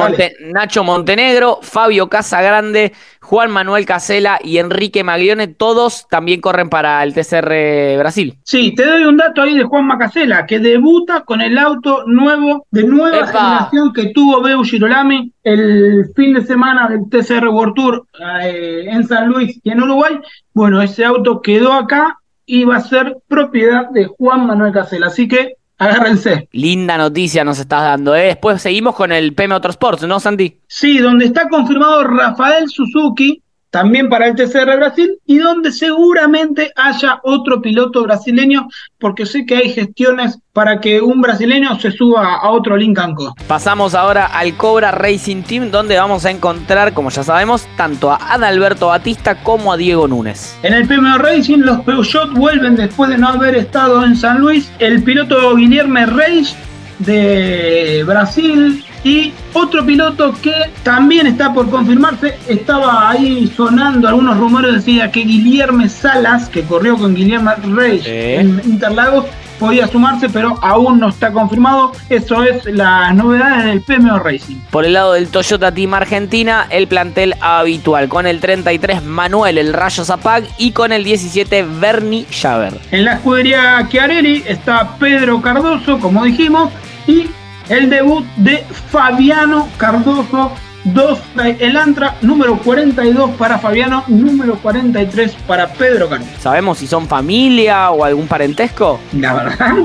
Nacho, 0.54 0.84
Montenegro, 0.84 1.60
Fabio 1.63 2.08
Casagrande, 2.08 2.93
Juan 3.24 3.52
Manuel 3.52 3.86
Casela 3.86 4.38
y 4.44 4.58
Enrique 4.58 5.04
Maglione, 5.04 5.48
todos 5.48 6.08
también 6.10 6.42
corren 6.42 6.70
para 6.70 7.02
el 7.04 7.14
TCR 7.14 7.98
Brasil. 7.98 8.38
Sí, 8.44 8.76
te 8.76 8.86
doy 8.86 9.06
un 9.06 9.16
dato 9.16 9.42
ahí 9.42 9.58
de 9.58 9.64
Juan 9.64 9.88
Macasela, 9.88 10.46
que 10.46 10.60
debuta 10.60 11.22
con 11.22 11.40
el 11.40 11.58
auto 11.58 12.04
nuevo, 12.06 12.68
de 12.70 12.84
nueva 12.84 13.26
generación 13.26 13.94
que 13.94 14.12
tuvo 14.14 14.42
Beu 14.42 14.64
Girolami 14.64 15.32
el 15.42 16.12
fin 16.16 16.34
de 16.34 16.46
semana 16.46 16.90
del 16.90 17.10
TCR 17.10 17.48
World 17.48 17.74
Tour 17.76 18.08
eh, 18.44 18.88
en 18.88 19.08
San 19.08 19.30
Luis 19.30 19.58
y 19.64 19.70
en 19.70 19.82
Uruguay. 19.82 20.20
Bueno, 20.54 20.82
ese 20.82 21.06
auto 21.06 21.42
quedó 21.42 21.72
acá 21.72 22.20
y 22.46 22.66
va 22.66 22.76
a 22.76 22.82
ser 22.82 23.16
propiedad 23.30 23.90
de 23.90 24.06
Juan 24.06 24.46
Manuel 24.48 24.74
Casela. 24.74 25.08
Así 25.08 25.30
que 25.30 25.56
agárrense. 25.78 26.48
Linda 26.52 26.98
noticia 26.98 27.44
nos 27.44 27.60
estás 27.60 27.82
dando. 27.82 28.16
¿eh? 28.16 28.28
Después 28.28 28.62
seguimos 28.62 28.96
con 28.96 29.12
el 29.12 29.34
PM 29.34 29.56
Sports, 29.62 30.04
¿no, 30.04 30.20
Santi? 30.20 30.58
Sí, 30.68 30.98
donde 30.98 31.26
está 31.26 31.48
confirmado 31.50 32.04
Rafael 32.06 32.70
Suzuki, 32.70 33.42
también 33.74 34.08
para 34.08 34.28
el 34.28 34.36
TCR 34.36 34.78
Brasil, 34.78 35.18
y 35.26 35.40
donde 35.40 35.72
seguramente 35.72 36.72
haya 36.76 37.20
otro 37.24 37.60
piloto 37.60 38.04
brasileño, 38.04 38.68
porque 39.00 39.26
sé 39.26 39.48
que 39.48 39.56
hay 39.56 39.70
gestiones 39.72 40.38
para 40.54 40.80
que 40.80 41.02
un 41.02 41.22
brasileño 41.22 41.80
se 41.80 41.90
suba 41.90 42.36
a 42.36 42.52
otro 42.52 42.78
Lincoln 42.78 43.16
Co. 43.16 43.34
Pasamos 43.48 43.96
ahora 43.96 44.28
al 44.28 44.56
Cobra 44.58 44.92
Racing 44.92 45.42
Team, 45.42 45.72
donde 45.72 45.98
vamos 45.98 46.24
a 46.24 46.30
encontrar, 46.30 46.94
como 46.94 47.10
ya 47.10 47.24
sabemos, 47.24 47.68
tanto 47.76 48.12
a 48.12 48.18
Adalberto 48.36 48.90
Batista 48.90 49.42
como 49.42 49.74
a 49.74 49.78
Diego 49.78 50.08
Núñez. 50.08 50.56
En 50.62 50.76
el 50.76 50.88
PMO 50.88 51.18
Racing, 51.18 51.62
los 51.62 51.82
Peugeot 51.82 52.32
vuelven 52.34 52.76
después 52.76 53.10
de 53.10 53.18
no 53.18 53.30
haber 53.30 53.56
estado 53.56 54.06
en 54.06 54.16
San 54.16 54.38
Luis. 54.38 54.72
El 54.78 55.02
piloto 55.02 55.56
Guillermo 55.56 56.06
Reis 56.06 56.56
de 57.00 58.04
Brasil 58.06 58.86
y 59.04 59.34
otro 59.54 59.86
piloto 59.86 60.34
que 60.42 60.72
también 60.84 61.28
está 61.28 61.54
por 61.54 61.70
confirmarse, 61.70 62.36
estaba 62.48 63.10
ahí 63.10 63.52
sonando 63.56 64.08
algunos 64.08 64.38
rumores, 64.38 64.74
decía 64.76 65.12
que 65.12 65.22
Guillermo 65.22 65.88
Salas, 65.89 66.50
que 66.50 66.63
corrió 66.63 66.98
con 66.98 67.13
Guillermo 67.13 67.52
Reyes 67.63 68.06
en 68.06 68.62
Interlagos, 68.66 69.26
podía 69.60 69.88
sumarse, 69.88 70.30
pero 70.30 70.58
aún 70.62 71.00
no 71.00 71.10
está 71.10 71.32
confirmado. 71.32 71.94
Eso 72.10 72.44
es 72.44 72.66
la 72.66 73.13
novedad 73.13 73.66
del 73.66 73.82
PMO 73.82 74.20
Racing. 74.20 74.58
Por 74.72 74.86
el 74.86 74.94
lado 74.94 75.13
del 75.13 75.30
Toyota 75.30 75.74
Team 75.74 75.94
Argentina, 75.94 76.68
el 76.70 76.88
plantel 76.88 77.36
habitual, 77.39 78.10
con 78.10 78.26
el 78.26 78.39
33 78.39 79.04
Manuel 79.04 79.58
El 79.58 79.74
Rayo 79.74 80.04
Zapag 80.04 80.44
y 80.58 80.72
con 80.72 80.92
el 80.92 81.04
17 81.04 81.66
Bernie 81.80 82.26
Javer. 82.32 82.74
En 82.92 83.06
la 83.06 83.13
escudería 83.13 83.88
Chiarelli 83.89 84.44
está 84.48 84.96
Pedro 84.98 85.42
Cardoso, 85.42 86.00
como 86.00 86.24
dijimos, 86.24 86.70
y 87.08 87.28
el 87.69 87.89
debut 87.89 88.26
de 88.38 88.63
Fabiano 88.89 89.67
Cardoso. 89.78 90.52
Dos, 90.86 91.19
el 91.60 91.78
Antra 91.78 92.17
número 92.21 92.58
42 92.58 93.32
para 93.38 93.58
Fabiano, 93.58 94.04
número 94.08 94.56
43 94.58 95.34
para 95.47 95.71
Pedro 95.71 96.10
Cardoso. 96.10 96.32
¿Sabemos 96.39 96.78
si 96.80 96.88
son 96.88 97.08
familia 97.08 97.89
o 97.91 98.04
algún 98.04 98.28
parentesco? 98.28 98.99
La 99.13 99.34
verdad, 99.34 99.76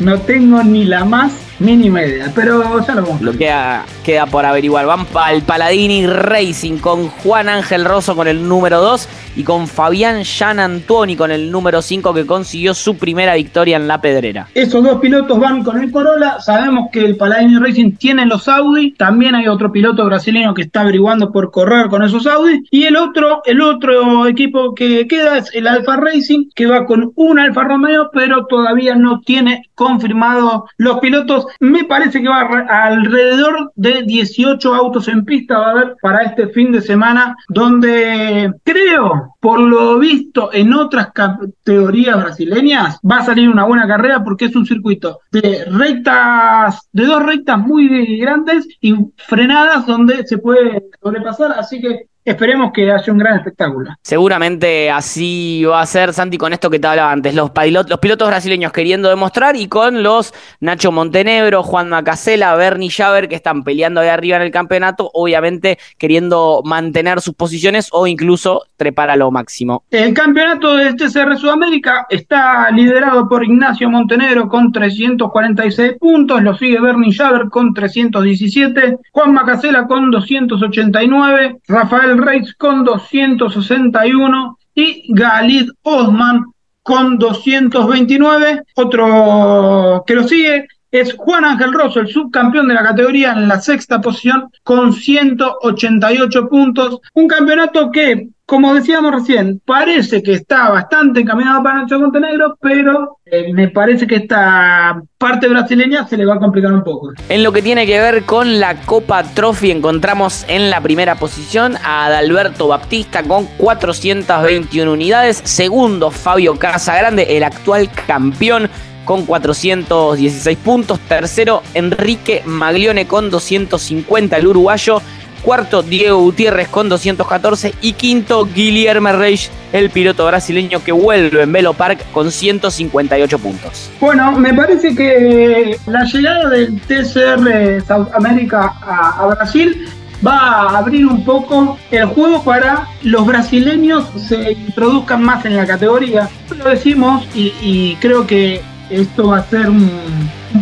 no 0.00 0.18
tengo 0.18 0.62
ni 0.64 0.84
la 0.84 1.04
más 1.04 1.30
mínima 1.60 2.02
idea, 2.02 2.32
pero 2.34 2.84
ya 2.84 2.94
lo 2.94 3.02
vamos. 3.02 3.20
Lo 3.20 3.32
queda, 3.36 3.84
queda 4.02 4.26
por 4.26 4.44
averiguar. 4.44 4.86
Van 4.86 5.06
al 5.14 5.42
Paladini 5.42 6.06
Racing 6.06 6.78
con 6.78 7.08
Juan 7.08 7.48
Ángel 7.48 7.84
Rosso 7.84 8.16
con 8.16 8.26
el 8.26 8.48
número 8.48 8.80
2 8.80 9.08
y 9.36 9.44
con 9.44 9.66
Fabián 9.66 10.22
Jean 10.22 10.58
Antoni 10.58 11.16
con 11.16 11.30
el 11.30 11.50
número 11.50 11.82
5 11.82 12.14
que 12.14 12.26
consiguió 12.26 12.74
su 12.74 12.96
primera 12.96 13.34
victoria 13.34 13.76
en 13.76 13.88
la 13.88 14.00
pedrera. 14.00 14.48
Esos 14.54 14.82
dos 14.82 15.00
pilotos 15.00 15.38
van 15.38 15.62
con 15.62 15.80
el 15.80 15.90
Corolla. 15.90 16.40
Sabemos 16.40 16.88
que 16.92 17.04
el 17.04 17.16
Paladini 17.16 17.58
Racing 17.58 17.92
tiene 17.92 18.26
los 18.26 18.48
Audi. 18.48 18.92
También 18.92 19.34
hay 19.34 19.48
otro 19.48 19.72
piloto 19.72 20.04
brasileño 20.04 20.54
que 20.54 20.62
está 20.62 20.82
averiguando 20.82 21.32
por 21.32 21.50
correr 21.50 21.88
con 21.88 22.02
esos 22.02 22.26
Audi. 22.26 22.62
Y 22.70 22.84
el 22.84 22.96
otro, 22.96 23.42
el 23.44 23.60
otro 23.60 24.26
equipo 24.26 24.74
que 24.74 25.06
queda 25.06 25.38
es 25.38 25.54
el 25.54 25.66
Alfa 25.66 25.96
Racing, 25.96 26.50
que 26.54 26.66
va 26.66 26.86
con 26.86 27.12
un 27.14 27.38
Alfa 27.38 27.64
Romeo, 27.64 28.10
pero 28.12 28.46
todavía 28.46 28.94
no 28.94 29.20
tiene 29.20 29.62
confirmado 29.74 30.66
los 30.76 30.98
pilotos. 31.00 31.46
Me 31.60 31.84
parece 31.84 32.20
que 32.20 32.28
va 32.28 32.40
alrededor 32.68 33.72
de 33.74 34.02
18 34.02 34.74
autos 34.74 35.08
en 35.08 35.24
pista 35.24 35.58
va 35.58 35.66
a 35.66 35.70
haber 35.70 35.96
para 36.02 36.22
este 36.22 36.48
fin 36.48 36.72
de 36.72 36.80
semana, 36.80 37.36
donde 37.48 38.52
creo, 38.64 39.19
por 39.40 39.60
lo 39.60 39.98
visto 39.98 40.50
en 40.52 40.72
otras 40.72 41.12
categorías 41.12 42.16
brasileñas, 42.16 42.98
va 43.08 43.18
a 43.18 43.24
salir 43.24 43.48
una 43.48 43.64
buena 43.64 43.86
carrera 43.86 44.22
porque 44.22 44.46
es 44.46 44.56
un 44.56 44.66
circuito 44.66 45.20
de 45.30 45.64
rectas, 45.66 46.88
de 46.92 47.04
dos 47.04 47.22
rectas 47.22 47.58
muy 47.58 48.18
grandes 48.18 48.66
y 48.80 48.94
frenadas 49.16 49.86
donde 49.86 50.26
se 50.26 50.38
puede 50.38 50.90
sobrepasar, 51.02 51.52
así 51.52 51.80
que 51.80 52.10
esperemos 52.30 52.72
que 52.72 52.90
haya 52.90 53.12
un 53.12 53.18
gran 53.18 53.38
espectáculo. 53.38 53.90
Seguramente 54.02 54.90
así 54.90 55.64
va 55.64 55.80
a 55.80 55.86
ser, 55.86 56.12
Santi, 56.12 56.38
con 56.38 56.52
esto 56.52 56.70
que 56.70 56.78
te 56.78 56.86
hablaba 56.86 57.12
antes, 57.12 57.34
los, 57.34 57.50
los 57.88 57.98
pilotos 57.98 58.28
brasileños 58.28 58.72
queriendo 58.72 59.08
demostrar 59.08 59.56
y 59.56 59.68
con 59.68 60.02
los 60.02 60.32
Nacho 60.60 60.92
Montenegro, 60.92 61.62
Juan 61.62 61.88
Macasela, 61.88 62.54
Bernie 62.54 62.90
Javer 62.90 63.28
que 63.28 63.34
están 63.34 63.64
peleando 63.64 64.00
ahí 64.00 64.08
arriba 64.08 64.36
en 64.36 64.42
el 64.42 64.50
campeonato, 64.50 65.10
obviamente 65.12 65.78
queriendo 65.98 66.62
mantener 66.64 67.20
sus 67.20 67.34
posiciones 67.34 67.88
o 67.92 68.06
incluso 68.06 68.64
trepar 68.76 69.10
a 69.10 69.16
lo 69.16 69.30
máximo. 69.30 69.84
El 69.90 70.14
campeonato 70.14 70.76
de 70.76 70.94
TCR 70.94 71.36
Sudamérica 71.36 72.06
está 72.08 72.70
liderado 72.70 73.28
por 73.28 73.44
Ignacio 73.44 73.90
Montenegro 73.90 74.48
con 74.48 74.72
346 74.72 75.94
puntos, 75.98 76.42
lo 76.42 76.56
sigue 76.56 76.80
Bernie 76.80 77.12
Javer 77.12 77.48
con 77.50 77.74
317, 77.74 78.98
Juan 79.12 79.32
Macasela 79.34 79.86
con 79.86 80.10
289, 80.10 81.58
Rafael 81.68 82.19
Reis 82.20 82.54
con 82.54 82.84
261 82.84 84.58
y 84.74 85.12
Galid 85.14 85.70
Osman 85.82 86.44
con 86.82 87.18
229. 87.18 88.62
Otro 88.74 90.04
que 90.06 90.14
lo 90.14 90.26
sigue 90.26 90.66
es 90.90 91.14
Juan 91.16 91.44
Ángel 91.44 91.72
Rosso, 91.72 92.00
el 92.00 92.08
subcampeón 92.08 92.68
de 92.68 92.74
la 92.74 92.82
categoría 92.82 93.32
en 93.32 93.48
la 93.48 93.60
sexta 93.60 94.00
posición 94.00 94.50
con 94.62 94.92
188 94.92 96.48
puntos. 96.48 97.00
Un 97.14 97.28
campeonato 97.28 97.90
que, 97.92 98.28
como 98.44 98.74
decíamos 98.74 99.12
recién, 99.12 99.60
parece 99.64 100.20
que 100.22 100.32
está 100.32 100.70
bastante 100.70 101.20
encaminado 101.20 101.62
para 101.62 101.82
Nacho 101.82 102.00
Montenegro, 102.00 102.58
pero 102.60 103.18
eh, 103.24 103.52
me 103.52 103.68
parece 103.68 104.08
que 104.08 104.16
esta 104.16 105.00
parte 105.16 105.46
brasileña 105.46 106.08
se 106.08 106.16
le 106.16 106.26
va 106.26 106.34
a 106.34 106.38
complicar 106.40 106.72
un 106.72 106.82
poco. 106.82 107.12
En 107.28 107.44
lo 107.44 107.52
que 107.52 107.62
tiene 107.62 107.86
que 107.86 108.00
ver 108.00 108.24
con 108.24 108.58
la 108.58 108.80
Copa 108.82 109.22
Trophy, 109.22 109.70
encontramos 109.70 110.44
en 110.48 110.70
la 110.70 110.80
primera 110.80 111.14
posición 111.14 111.76
a 111.84 112.06
Adalberto 112.06 112.66
Baptista 112.66 113.22
con 113.22 113.46
421 113.58 114.92
unidades. 114.92 115.40
Segundo, 115.44 116.10
Fabio 116.10 116.58
Casagrande, 116.58 117.36
el 117.36 117.44
actual 117.44 117.88
campeón 118.08 118.68
con 119.04 119.26
416 119.26 120.58
puntos. 120.58 120.98
Tercero, 121.00 121.62
Enrique 121.74 122.42
Maglione 122.44 123.06
con 123.06 123.30
250, 123.30 124.36
el 124.36 124.46
uruguayo. 124.46 125.00
Cuarto, 125.42 125.82
Diego 125.82 126.18
Gutiérrez 126.18 126.68
con 126.68 126.88
214. 126.88 127.74
Y 127.80 127.94
quinto, 127.94 128.46
Guillermo 128.46 129.12
Reis, 129.12 129.50
el 129.72 129.90
piloto 129.90 130.26
brasileño 130.26 130.82
que 130.84 130.92
vuelve 130.92 131.42
en 131.42 131.52
Velo 131.52 131.72
Park 131.72 132.04
con 132.12 132.30
158 132.30 133.38
puntos. 133.38 133.90
Bueno, 134.00 134.32
me 134.32 134.52
parece 134.52 134.94
que 134.94 135.78
la 135.86 136.04
llegada 136.04 136.48
del 136.50 136.80
TCR 136.80 137.82
South 137.86 138.08
America 138.14 138.74
a, 138.82 139.26
Brasil 139.26 139.88
va 140.26 140.36
a 140.36 140.78
abrir 140.78 141.06
un 141.06 141.24
poco 141.24 141.78
el 141.90 142.04
juego 142.06 142.42
para 142.42 142.86
los 143.02 143.24
brasileños 143.24 144.06
se 144.28 144.52
introduzcan 144.52 145.22
más 145.22 145.44
en 145.46 145.56
la 145.56 145.66
categoría. 145.66 146.28
Lo 146.56 146.68
decimos 146.68 147.26
y, 147.34 147.96
creo 148.00 148.26
que 148.26 148.62
esto 148.90 149.28
va 149.28 149.38
a 149.38 149.44
ser 149.44 149.68
un, 149.70 149.90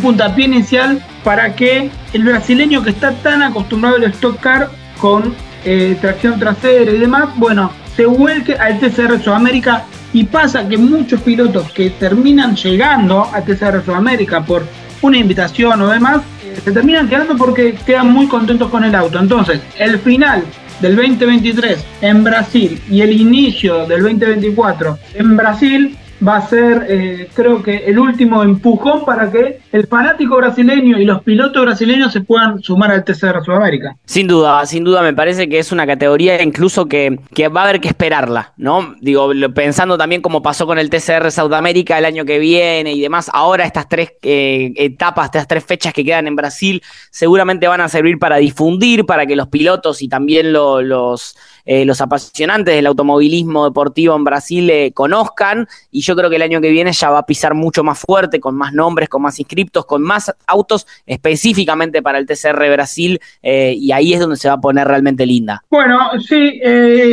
puntapié 0.01 0.45
inicial 0.45 1.03
para 1.25 1.55
que 1.55 1.91
el 2.13 2.25
brasileño 2.25 2.83
que 2.83 2.91
está 2.91 3.13
tan 3.13 3.43
acostumbrado 3.43 3.97
al 3.97 4.05
stock 4.05 4.39
car 4.41 4.71
con 5.01 5.35
eh, 5.65 5.97
tracción 6.01 6.39
trasera 6.39 6.91
y 6.91 6.99
demás, 6.99 7.31
bueno, 7.37 7.73
se 7.97 8.07
vuelque 8.07 8.55
al 8.55 8.79
TCR 8.79 9.21
Sudamérica 9.23 9.85
y 10.13 10.25
pasa 10.25 10.69
que 10.69 10.79
muchos 10.79 11.21
pilotos 11.23 11.71
que 11.73 11.91
terminan 11.91 12.55
llegando 12.55 13.25
a 13.33 13.41
TCR 13.43 13.85
Sudamérica 13.85 14.45
por 14.45 14.65
una 15.03 15.17
invitación 15.17 15.81
o 15.83 15.89
demás, 15.89 16.23
eh, 16.45 16.61
se 16.63 16.73
terminan 16.73 17.09
quedando 17.09 17.37
porque 17.37 17.75
quedan 17.87 18.13
muy 18.13 18.27
contentos 18.27 18.71
con 18.71 18.85
el 18.85 18.95
auto. 18.95 19.19
Entonces, 19.19 19.61
el 19.79 19.99
final 19.99 20.45
del 20.81 20.97
2023 20.97 21.85
en 22.03 22.25
Brasil 22.25 22.81
y 22.89 23.01
el 23.01 23.13
inicio 23.13 23.87
del 23.87 24.03
2024 24.03 24.99
en 25.15 25.37
Brasil 25.37 25.97
va 26.27 26.37
a 26.37 26.49
ser, 26.49 26.87
eh, 26.89 27.29
creo 27.35 27.63
que, 27.63 27.77
el 27.87 27.99
último 27.99 28.43
empujón 28.43 29.05
para 29.05 29.31
que 29.31 29.61
el 29.73 29.87
fanático 29.87 30.37
brasileño 30.37 30.99
y 30.99 31.05
los 31.05 31.23
pilotos 31.23 31.63
brasileños 31.65 32.13
se 32.13 32.21
puedan 32.21 32.61
sumar 32.63 32.91
al 32.91 33.05
TCR 33.05 33.43
Sudamérica. 33.45 33.97
Sin 34.05 34.27
duda, 34.27 34.65
sin 34.67 34.85
duda, 34.85 35.03
me 35.03 35.15
parece 35.15 35.49
que 35.49 35.59
es 35.59 35.73
una 35.73 35.87
categoría 35.87 36.43
incluso 36.43 36.87
que, 36.87 37.19
que 37.35 37.49
va 37.49 37.63
a 37.63 37.65
haber 37.65 37.81
que 37.81 37.89
esperarla, 37.89 38.53
¿no? 38.57 38.95
Digo, 39.01 39.31
pensando 39.55 39.97
también 39.97 40.23
como 40.23 40.43
pasó 40.43 40.67
con 40.67 40.79
el 40.79 40.91
TCR 40.91 41.31
Sudamérica 41.31 41.99
el 41.99 42.05
año 42.05 42.25
que 42.25 42.39
viene 42.39 42.93
y 42.93 43.01
demás, 43.01 43.31
ahora 43.33 43.65
estas 43.65 43.89
tres 43.89 44.13
eh, 44.23 44.73
etapas, 44.77 45.27
estas 45.27 45.47
tres 45.47 45.65
fechas 45.65 45.93
que 45.93 46.05
quedan 46.05 46.27
en 46.27 46.37
Brasil, 46.37 46.83
seguramente 47.11 47.69
van 47.69 47.81
a 47.81 47.89
servir 47.89 48.19
para 48.19 48.37
difundir, 48.37 49.07
para 49.07 49.27
que 49.27 49.37
los 49.37 49.49
pilotos 49.49 50.03
y 50.03 50.09
también 50.09 50.53
los 50.53 51.37
eh, 51.71 51.85
los 51.85 52.01
apasionantes 52.01 52.75
del 52.75 52.87
automovilismo 52.87 53.67
deportivo 53.67 54.17
en 54.17 54.25
Brasil 54.25 54.71
eh, 54.71 54.91
conozcan 54.95 55.69
y 55.91 56.01
yo 56.01 56.17
creo 56.17 56.31
que 56.31 56.37
el 56.37 56.43
año 56.43 56.63
que 56.63 56.71
viene 56.71 56.93
ya 56.95 57.11
va 57.11 57.19
a 57.19 57.27
pisar 57.27 57.53
mucho 57.53 57.85
más 57.85 57.99
fuerte, 57.99 58.41
con 58.41 58.57
más 58.57 58.73
nombres, 58.73 59.11
con 59.11 59.21
más 59.21 59.39
inscriptos, 59.39 59.85
con 59.85 60.01
más 60.01 60.35
autos 60.47 60.87
específicamente 61.05 62.01
para 62.01 62.17
el 62.17 62.25
TCR 62.25 62.73
Brasil 62.73 63.21
eh, 63.43 63.75
y 63.77 63.93
ahí 63.93 64.15
es 64.15 64.21
donde 64.21 64.37
se 64.37 64.49
va 64.49 64.55
a 64.55 64.61
poner 64.63 64.89
realmente 64.89 65.27
linda. 65.27 65.63
Bueno, 65.69 65.99
sí, 66.27 66.59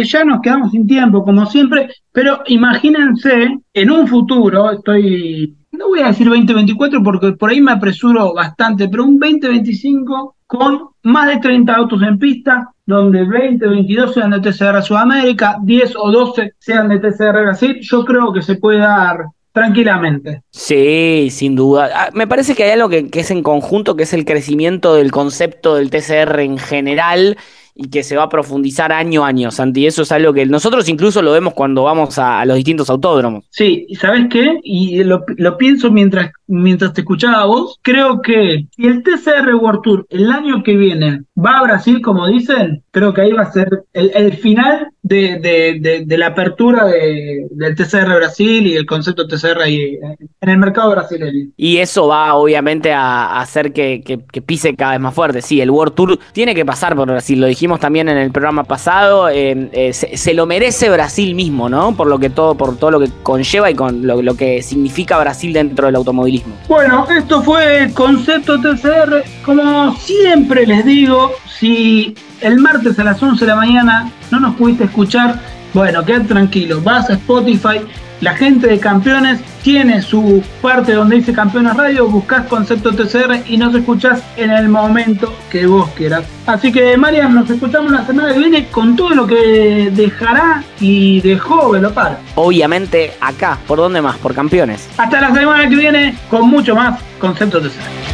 ya 0.06 0.24
nos 0.24 0.40
quedamos 0.40 0.72
sin 0.72 0.88
tiempo 0.88 1.26
como 1.26 1.46
siempre, 1.48 1.90
pero 2.14 2.42
imagínense 2.46 3.60
en 3.74 3.92
un 3.92 4.08
futuro, 4.08 4.72
estoy 4.72 5.54
no 5.74 5.90
voy 5.90 6.00
a 6.00 6.08
decir 6.08 6.30
2024 6.30 7.04
porque 7.04 7.34
por 7.34 7.50
ahí 7.50 7.60
me 7.60 7.74
apresuro 7.74 8.34
bastante, 8.34 8.88
pero 8.88 9.04
un 9.04 9.20
2025 9.20 10.38
con 10.48 10.92
más 11.04 11.28
de 11.28 11.38
30 11.40 11.76
autos 11.76 12.02
en 12.02 12.18
pista, 12.18 12.72
donde 12.86 13.26
20, 13.26 13.68
22 13.68 14.14
sean 14.14 14.32
de 14.32 14.40
TCR 14.40 14.82
Sudamérica, 14.82 15.58
10 15.62 15.96
o 15.98 16.12
12 16.12 16.54
sean 16.60 16.90
de 16.90 17.00
TCR 17.00 17.42
Brasil, 17.42 17.80
yo 17.82 18.06
creo 18.06 18.32
que 18.32 18.42
se 18.42 18.56
puede 18.56 18.80
dar 18.80 19.26
tranquilamente. 19.52 20.44
Sí, 20.52 21.30
sin 21.32 21.56
duda. 21.56 21.90
Ah, 21.94 22.10
me 22.14 22.28
parece 22.28 22.56
que 22.56 22.64
hay 22.64 22.72
algo 22.72 22.90
que, 22.90 23.10
que 23.10 23.22
es 23.22 23.32
en 23.32 23.42
conjunto, 23.42 23.96
que 23.96 24.04
es 24.04 24.14
el 24.14 24.26
crecimiento 24.26 24.96
del 24.96 25.12
concepto 25.12 25.76
del 25.76 25.90
TCR 25.90 26.40
en 26.42 26.58
general 26.58 27.38
y 27.76 27.90
que 27.90 28.04
se 28.04 28.16
va 28.16 28.24
a 28.24 28.30
profundizar 28.30 28.94
año 28.94 29.26
a 29.26 29.28
año, 29.28 29.52
Santi. 29.52 29.86
Eso 29.86 30.04
es 30.04 30.12
algo 30.14 30.34
que 30.34 30.46
nosotros 30.46 30.88
incluso 30.88 31.22
lo 31.22 31.34
vemos 31.34 31.54
cuando 31.54 31.84
vamos 31.84 32.18
a, 32.18 32.46
los 32.46 32.56
distintos 32.56 32.90
autódromos. 32.90 33.44
Sí, 33.50 33.86
y 33.90 33.96
¿sabes 33.96 34.28
qué? 34.30 34.60
Y 34.64 35.04
lo, 35.04 35.26
pienso 35.58 35.92
mientras, 35.92 36.32
mientras 36.48 36.94
te 36.94 37.02
escuchaba 37.02 37.42
a 37.42 37.46
vos. 37.46 37.78
Creo 37.82 38.22
que 38.22 38.68
si 38.76 38.88
el 38.88 39.04
TCR 39.04 39.56
World 39.56 39.82
Tour 39.82 40.08
el 40.10 40.32
año 40.32 40.64
que 40.64 40.78
viene 40.78 41.24
va 41.38 41.60
a 41.60 41.64
Brasil, 41.64 42.02
como 42.02 42.28
dicen, 42.28 42.82
creo 42.92 43.14
que 43.14 43.22
ahí 43.22 43.34
va 43.34 43.44
a 43.44 43.52
ser 43.52 43.84
el, 43.92 44.38
final 44.38 44.88
de, 45.02 46.06
la 46.08 46.28
apertura 46.28 46.86
del 46.86 47.76
TCR 47.76 48.16
Brasil 48.16 48.68
y 48.68 48.76
el 48.76 48.86
concepto 48.86 49.28
TCR 49.28 49.62
ahí, 49.62 49.98
en 50.42 50.50
el 50.50 50.58
mercado 50.58 50.92
brasileño. 50.92 51.50
Y 51.58 51.78
eso 51.78 52.08
va 52.08 52.36
obviamente 52.36 52.94
a, 52.94 53.40
hacer 53.40 53.74
que, 53.74 54.02
que, 54.02 54.42
pise 54.42 54.76
cada 54.76 54.92
vez 54.92 55.02
más 55.02 55.14
fuerte. 55.14 55.42
Sí, 55.42 55.60
el 55.60 55.72
World 55.72 55.94
Tour 55.94 56.20
tiene 56.32 56.56
que 56.56 56.66
pasar 56.66 56.96
por 56.96 57.08
Brasil, 57.08 57.42
lo 57.42 57.48
también 57.80 58.10
en 58.10 58.18
el 58.18 58.32
programa 58.32 58.64
pasado, 58.64 59.30
eh, 59.30 59.70
eh, 59.72 59.94
se, 59.94 60.34
lo 60.34 60.46
merece 60.46 60.90
Brasil 60.90 61.36
mismo, 61.36 61.70
¿no? 61.70 61.96
Por 61.96 62.08
lo 62.08 62.20
que 62.20 62.30
todo, 62.30 62.56
por 62.56 62.78
todo 62.78 62.92
lo 62.92 63.00
que 63.00 63.10
conlleva 63.24 63.70
y 63.70 63.76
con 63.76 64.06
lo, 64.06 64.36
que 64.36 64.62
significa 64.62 65.18
Brasil 65.18 65.54
dentro 65.54 65.88
del 65.88 65.96
automovilismo. 65.96 66.56
Bueno, 66.68 67.08
esto 67.10 67.42
fue 67.42 67.92
Concepto 67.94 68.60
TCR. 68.60 69.24
Como 69.44 69.96
siempre 69.98 70.66
les 70.66 70.86
digo, 70.86 71.32
si 71.60 72.16
el 72.42 72.60
martes 72.60 72.98
a 73.00 73.04
las 73.04 73.22
11 73.22 73.44
de 73.44 73.52
la 73.52 73.56
mañana 73.56 74.12
no 74.32 74.40
nos 74.40 74.56
pudiste 74.56 74.86
escuchar, 74.86 75.40
bueno, 75.74 76.06
quédate 76.06 76.28
tranquilo, 76.28 76.80
vas 76.82 77.10
a 77.10 77.14
Spotify, 77.14 77.82
la 78.22 78.36
gente 78.36 78.68
de 78.68 78.80
Campeones 78.80 79.42
tiene 79.62 80.02
su 80.02 80.44
parte 80.62 80.94
donde 80.94 81.18
dice 81.18 81.34
Campeones 81.34 81.76
Radio, 81.76 82.08
buscas 82.08 82.46
Concepto 82.48 82.92
TCR 82.94 83.44
y 83.48 83.58
nos 83.58 83.74
escuchás 83.76 84.22
en 84.38 84.52
el 84.52 84.70
momento 84.70 85.34
que 85.50 85.66
vos 85.66 85.90
quieras. 85.90 86.24
Así 86.46 86.72
que, 86.72 86.96
Marian, 86.98 87.34
nos 87.34 87.50
escuchamos 87.50 87.92
la 87.92 88.06
semana 88.06 88.34
que 88.34 88.40
viene 88.40 88.68
con 88.68 88.96
todo 88.96 89.10
lo 89.10 89.28
que 89.28 89.92
dejará 89.92 90.64
y 90.80 91.20
dejó 91.22 91.72
Velopar. 91.72 92.20
Obviamente 92.36 93.14
acá, 93.20 93.58
¿por 93.68 93.80
dónde 93.80 94.02
más? 94.02 94.18
Por 94.18 94.34
Campeones. 94.34 94.88
Hasta 94.98 95.22
la 95.22 95.34
semana 95.34 95.68
que 95.68 95.76
viene 95.76 96.16
con 96.30 96.48
mucho 96.50 96.76
más 96.76 97.00
Concepto 97.20 97.60
TCR. 97.60 98.06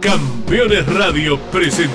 Campeones 0.00 0.86
Radio 0.92 1.38
presentó 1.50 1.94